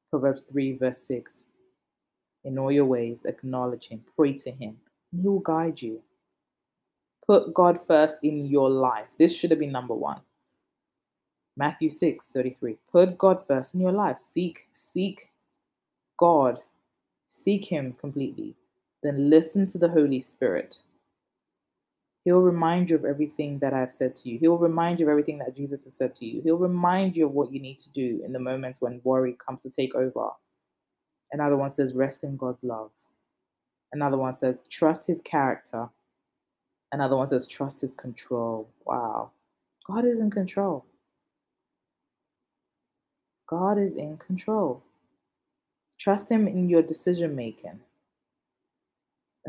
Proverbs 0.10 0.44
3, 0.44 0.78
verse 0.78 1.00
6. 1.04 1.46
In 2.46 2.58
all 2.58 2.72
your 2.72 2.86
ways, 2.86 3.20
acknowledge 3.26 3.90
Him, 3.90 4.04
pray 4.16 4.34
to 4.34 4.52
Him, 4.52 4.78
He 5.12 5.28
will 5.28 5.40
guide 5.40 5.82
you. 5.82 6.02
Put 7.28 7.54
God 7.54 7.80
first 7.86 8.18
in 8.24 8.46
your 8.48 8.70
life. 8.70 9.08
This 9.20 9.36
should 9.36 9.52
have 9.52 9.60
been 9.60 9.72
number 9.72 9.94
one. 9.94 10.22
Matthew 11.56 11.90
6, 11.90 12.32
33. 12.32 12.78
Put 12.92 13.18
God 13.18 13.46
first 13.46 13.76
in 13.76 13.82
your 13.82 13.92
life. 13.92 14.18
Seek, 14.18 14.68
seek 14.72 15.30
God. 16.18 16.60
Seek 17.28 17.66
Him 17.66 17.94
completely. 18.00 18.56
Then 19.04 19.30
listen 19.30 19.66
to 19.68 19.78
the 19.78 19.90
Holy 19.90 20.22
Spirit. 20.22 20.80
He'll 22.26 22.42
remind 22.42 22.90
you 22.90 22.98
of 22.98 23.06
everything 23.06 23.60
that 23.60 23.74
I've 23.74 23.94
said 23.94 24.16
to 24.18 24.30
you. 24.30 24.38
He'll 24.40 24.58
remind 24.58 25.00
you 25.00 25.06
of 25.06 25.10
everything 25.10 25.40
that 25.40 25.56
Jesus 25.56 25.86
has 25.86 25.96
said 25.96 26.16
to 26.16 26.26
you. 26.26 26.42
He'll 26.42 26.58
remind 26.58 27.16
you 27.16 27.26
of 27.26 27.32
what 27.32 27.52
you 27.52 27.62
need 27.62 27.78
to 27.80 27.90
do 27.90 28.22
in 28.24 28.34
the 28.34 28.40
moments 28.40 28.82
when 28.82 29.02
worry 29.04 29.38
comes 29.44 29.64
to 29.64 29.70
take 29.70 29.96
over. 29.96 30.30
Another 31.32 31.56
one 31.56 31.70
says, 31.70 31.94
rest 31.94 32.24
in 32.24 32.36
God's 32.36 32.64
love. 32.64 32.92
Another 33.94 34.18
one 34.18 34.34
says, 34.34 34.64
trust 34.70 35.08
his 35.08 35.22
character. 35.22 35.90
Another 36.92 37.16
one 37.16 37.28
says, 37.28 37.48
trust 37.48 37.82
his 37.82 37.94
control. 37.94 38.70
Wow. 38.86 39.32
God 39.86 40.06
is 40.06 40.20
in 40.20 40.30
control. 40.30 40.86
God 43.48 43.80
is 43.80 43.94
in 43.94 44.18
control. 44.18 44.84
Trust 45.98 46.30
him 46.30 46.48
in 46.48 46.70
your 46.70 46.82
decision 46.82 47.36
making. 47.36 47.80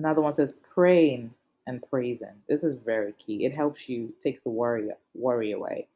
Another 0.01 0.23
one 0.23 0.33
says, 0.33 0.55
praying 0.73 1.31
and 1.67 1.85
praising. 1.91 2.33
This 2.49 2.65
is 2.65 2.83
very 2.87 3.13
key. 3.19 3.45
It 3.45 3.55
helps 3.55 3.87
you 3.87 4.15
take 4.19 4.43
the 4.43 4.49
worry, 4.49 4.89
worry 5.15 5.53
away. 5.53 5.89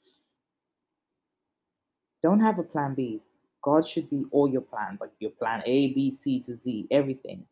Don't 2.23 2.41
have 2.41 2.59
a 2.59 2.63
plan 2.63 2.93
B. 2.93 3.23
God 3.63 3.89
should 3.89 4.11
be 4.11 4.27
all 4.31 4.47
your 4.47 4.61
plans, 4.61 5.01
like 5.01 5.13
your 5.21 5.31
plan 5.31 5.63
A, 5.65 5.95
B, 5.95 6.11
C 6.11 6.39
to 6.41 6.55
Z, 6.55 6.87
everything. 6.91 7.47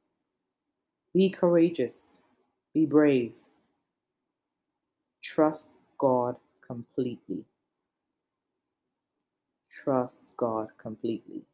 Be 1.15 1.31
courageous, 1.31 2.19
be 2.75 2.85
brave. 2.85 3.33
Trust 5.23 5.79
God 5.97 6.37
completely. 6.61 7.47
Trust 9.71 10.35
God 10.37 10.69
completely. 10.77 11.47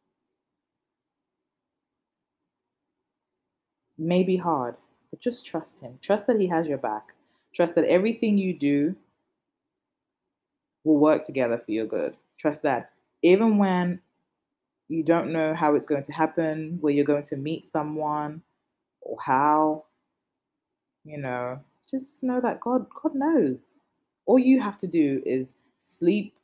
May 3.97 4.23
be 4.23 4.35
hard, 4.35 4.75
but 5.11 5.19
just 5.19 5.45
trust 5.45 5.79
Him. 5.79 5.99
Trust 6.01 6.27
that 6.27 6.39
He 6.39 6.47
has 6.47 6.67
your 6.67 6.77
back. 6.77 7.13
Trust 7.53 7.75
that 7.75 7.85
everything 7.85 8.37
you 8.37 8.53
do 8.53 8.95
will 10.83 10.97
work 10.97 11.25
together 11.25 11.57
for 11.57 11.71
your 11.71 11.85
good. 11.85 12.15
Trust 12.37 12.63
that 12.63 12.91
even 13.21 13.57
when 13.57 13.99
you 14.87 15.03
don't 15.03 15.31
know 15.31 15.53
how 15.53 15.75
it's 15.75 15.85
going 15.85 16.03
to 16.03 16.11
happen, 16.11 16.77
where 16.81 16.93
you're 16.93 17.05
going 17.05 17.23
to 17.23 17.37
meet 17.37 17.63
someone, 17.63 18.41
or 19.01 19.17
how, 19.25 19.85
you 21.03 21.17
know, 21.17 21.59
just 21.89 22.21
know 22.23 22.39
that 22.41 22.59
God 22.59 22.85
God 23.01 23.15
knows. 23.15 23.59
All 24.25 24.39
you 24.39 24.59
have 24.59 24.77
to 24.79 24.87
do 24.87 25.21
is 25.25 25.53
sleep 25.79 26.35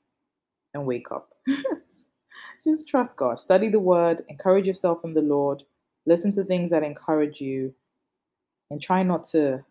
and 0.74 0.86
wake 0.86 1.12
up. 1.12 1.30
just 2.64 2.88
trust 2.88 3.16
God. 3.16 3.40
Study 3.40 3.70
the 3.70 3.80
word, 3.80 4.24
encourage 4.28 4.68
yourself 4.68 5.00
in 5.04 5.14
the 5.14 5.22
Lord, 5.22 5.64
listen 6.06 6.32
to 6.34 6.44
things 6.44 6.72
that 6.72 6.84
encourage 6.84 7.40
you, 7.42 7.74
and 8.72 8.82
try 8.82 9.04
not 9.04 9.24
to 9.26 9.64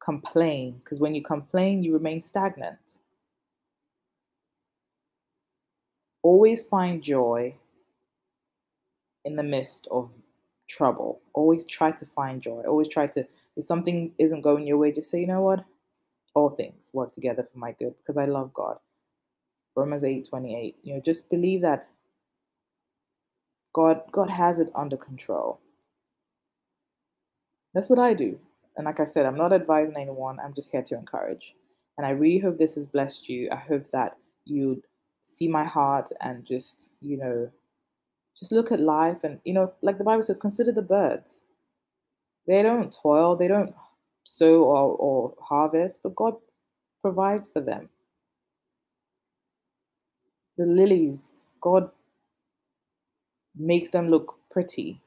complain 0.00 0.80
because 0.82 1.00
when 1.00 1.14
you 1.14 1.22
complain, 1.22 1.82
you 1.82 1.92
remain 1.92 2.22
stagnant. 2.22 2.98
Always 6.22 6.62
find 6.62 7.02
joy 7.02 7.54
in 9.24 9.36
the 9.36 9.42
midst 9.42 9.88
of 9.90 10.10
trouble. 10.68 11.20
Always 11.34 11.64
try 11.64 11.90
to 11.92 12.06
find 12.06 12.40
joy. 12.40 12.62
Always 12.66 12.88
try 12.88 13.06
to, 13.08 13.26
if 13.56 13.64
something 13.64 14.12
isn't 14.18 14.42
going 14.42 14.66
your 14.66 14.78
way, 14.78 14.92
just 14.92 15.10
say, 15.10 15.20
you 15.20 15.26
know 15.26 15.42
what? 15.42 15.64
All 16.34 16.50
things 16.50 16.90
work 16.92 17.12
together 17.12 17.46
for 17.50 17.58
my 17.58 17.72
good 17.72 17.94
because 17.98 18.16
I 18.16 18.26
love 18.26 18.52
God. 18.52 18.78
Romans 19.76 20.04
8 20.04 20.28
28. 20.28 20.76
You 20.82 20.94
know, 20.94 21.00
just 21.00 21.30
believe 21.30 21.62
that 21.62 21.88
God 23.72 24.02
God 24.12 24.30
has 24.30 24.58
it 24.58 24.70
under 24.74 24.96
control. 24.96 25.60
That's 27.74 27.88
what 27.88 27.98
I 27.98 28.14
do. 28.14 28.38
And 28.76 28.84
like 28.84 29.00
I 29.00 29.04
said, 29.04 29.26
I'm 29.26 29.36
not 29.36 29.52
advising 29.52 29.96
anyone, 29.96 30.38
I'm 30.40 30.54
just 30.54 30.70
here 30.70 30.82
to 30.82 30.94
encourage. 30.94 31.54
And 31.96 32.06
I 32.06 32.10
really 32.10 32.38
hope 32.38 32.58
this 32.58 32.76
has 32.76 32.86
blessed 32.86 33.28
you. 33.28 33.50
I 33.50 33.56
hope 33.56 33.90
that 33.90 34.16
you 34.44 34.82
see 35.22 35.48
my 35.48 35.64
heart 35.64 36.10
and 36.20 36.46
just, 36.46 36.90
you 37.00 37.16
know, 37.16 37.50
just 38.36 38.52
look 38.52 38.70
at 38.70 38.80
life 38.80 39.24
and, 39.24 39.40
you 39.44 39.52
know, 39.52 39.72
like 39.82 39.98
the 39.98 40.04
Bible 40.04 40.22
says, 40.22 40.38
consider 40.38 40.70
the 40.70 40.82
birds. 40.82 41.42
They 42.46 42.62
don't 42.62 42.90
toil, 42.90 43.36
they 43.36 43.48
don't 43.48 43.74
sow 44.24 44.62
or, 44.62 44.96
or 44.96 45.34
harvest, 45.40 46.00
but 46.02 46.14
God 46.14 46.36
provides 47.02 47.50
for 47.50 47.60
them. 47.60 47.88
The 50.56 50.66
lilies, 50.66 51.20
God 51.60 51.90
makes 53.56 53.90
them 53.90 54.08
look 54.08 54.38
pretty. 54.50 55.00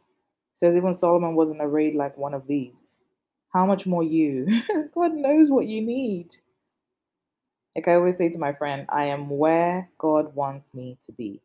Says 0.62 0.76
even 0.76 0.94
Solomon 0.94 1.34
wasn't 1.34 1.60
arrayed 1.60 1.96
like 1.96 2.16
one 2.20 2.36
of 2.36 2.46
these. 2.46 2.76
How 3.52 3.66
much 3.66 3.88
more 3.88 4.04
you? 4.04 4.46
God 4.94 5.16
knows 5.16 5.50
what 5.50 5.66
you 5.66 5.82
need. 5.82 6.36
Like 7.76 7.88
I 7.88 7.96
always 7.96 8.18
say 8.18 8.30
to 8.30 8.38
my 8.38 8.54
friend, 8.54 8.86
I 8.90 9.06
am 9.06 9.28
where 9.28 9.90
God 9.98 10.36
wants 10.36 10.76
me 10.76 11.00
to 11.08 11.12
be. 11.14 11.42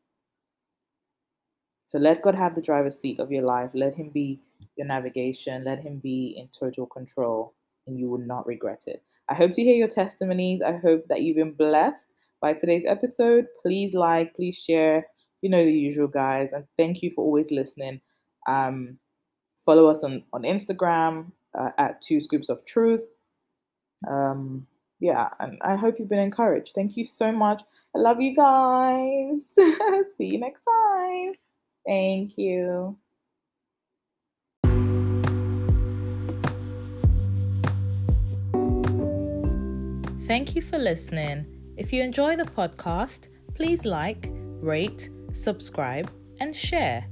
So 1.86 1.98
let 1.98 2.20
God 2.20 2.34
have 2.34 2.54
the 2.54 2.60
driver's 2.60 3.00
seat 3.00 3.18
of 3.18 3.32
your 3.32 3.42
life. 3.42 3.70
Let 3.72 3.94
Him 3.94 4.10
be 4.10 4.38
your 4.76 4.86
navigation. 4.86 5.64
Let 5.64 5.80
Him 5.80 5.98
be 5.98 6.36
in 6.36 6.48
total 6.48 6.84
control. 6.84 7.54
and 7.86 7.98
you 7.98 8.10
will 8.10 8.18
not 8.18 8.46
regret 8.46 8.84
it. 8.86 9.02
I 9.30 9.34
hope 9.34 9.52
to 9.54 9.62
hear 9.62 9.76
your 9.76 9.88
testimonies. 9.88 10.60
I 10.60 10.72
hope 10.76 11.06
that 11.08 11.22
you've 11.22 11.36
been 11.36 11.52
blessed 11.52 12.08
by 12.42 12.52
today's 12.52 12.84
episode. 12.84 13.46
Please 13.62 13.94
like, 13.94 14.36
please 14.36 14.62
share. 14.62 15.06
You 15.40 15.48
know 15.48 15.64
the 15.64 15.72
usual, 15.72 16.08
guys. 16.08 16.52
And 16.52 16.66
thank 16.76 17.02
you 17.02 17.10
for 17.10 17.24
always 17.24 17.50
listening. 17.50 18.02
Um, 18.46 18.98
follow 19.66 19.88
us 19.88 20.02
on, 20.04 20.22
on 20.32 20.44
Instagram 20.44 21.32
uh, 21.58 21.70
at 21.76 22.00
Two 22.00 22.20
Scoops 22.20 22.48
of 22.48 22.64
Truth. 22.64 23.04
Um, 24.08 24.66
yeah, 25.00 25.28
and 25.40 25.58
I 25.60 25.76
hope 25.76 25.98
you've 25.98 26.08
been 26.08 26.18
encouraged. 26.18 26.72
Thank 26.74 26.96
you 26.96 27.04
so 27.04 27.30
much. 27.30 27.62
I 27.94 27.98
love 27.98 28.20
you 28.20 28.34
guys. 28.34 29.42
See 30.16 30.26
you 30.26 30.38
next 30.38 30.62
time. 30.62 31.34
Thank 31.86 32.38
you. 32.38 32.96
Thank 40.26 40.56
you 40.56 40.62
for 40.62 40.78
listening. 40.78 41.46
If 41.76 41.92
you 41.92 42.02
enjoy 42.02 42.36
the 42.36 42.44
podcast, 42.44 43.28
please 43.54 43.84
like, 43.84 44.28
rate, 44.30 45.08
subscribe, 45.32 46.10
and 46.40 46.56
share. 46.56 47.06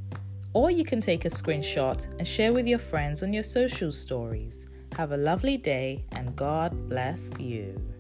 Or 0.54 0.70
you 0.70 0.84
can 0.84 1.00
take 1.00 1.24
a 1.24 1.30
screenshot 1.30 2.06
and 2.18 2.26
share 2.26 2.52
with 2.52 2.66
your 2.66 2.78
friends 2.78 3.22
on 3.22 3.32
your 3.32 3.42
social 3.42 3.92
stories. 3.92 4.66
Have 4.96 5.12
a 5.12 5.16
lovely 5.16 5.56
day 5.56 6.04
and 6.12 6.34
God 6.36 6.88
bless 6.88 7.28
you. 7.38 7.93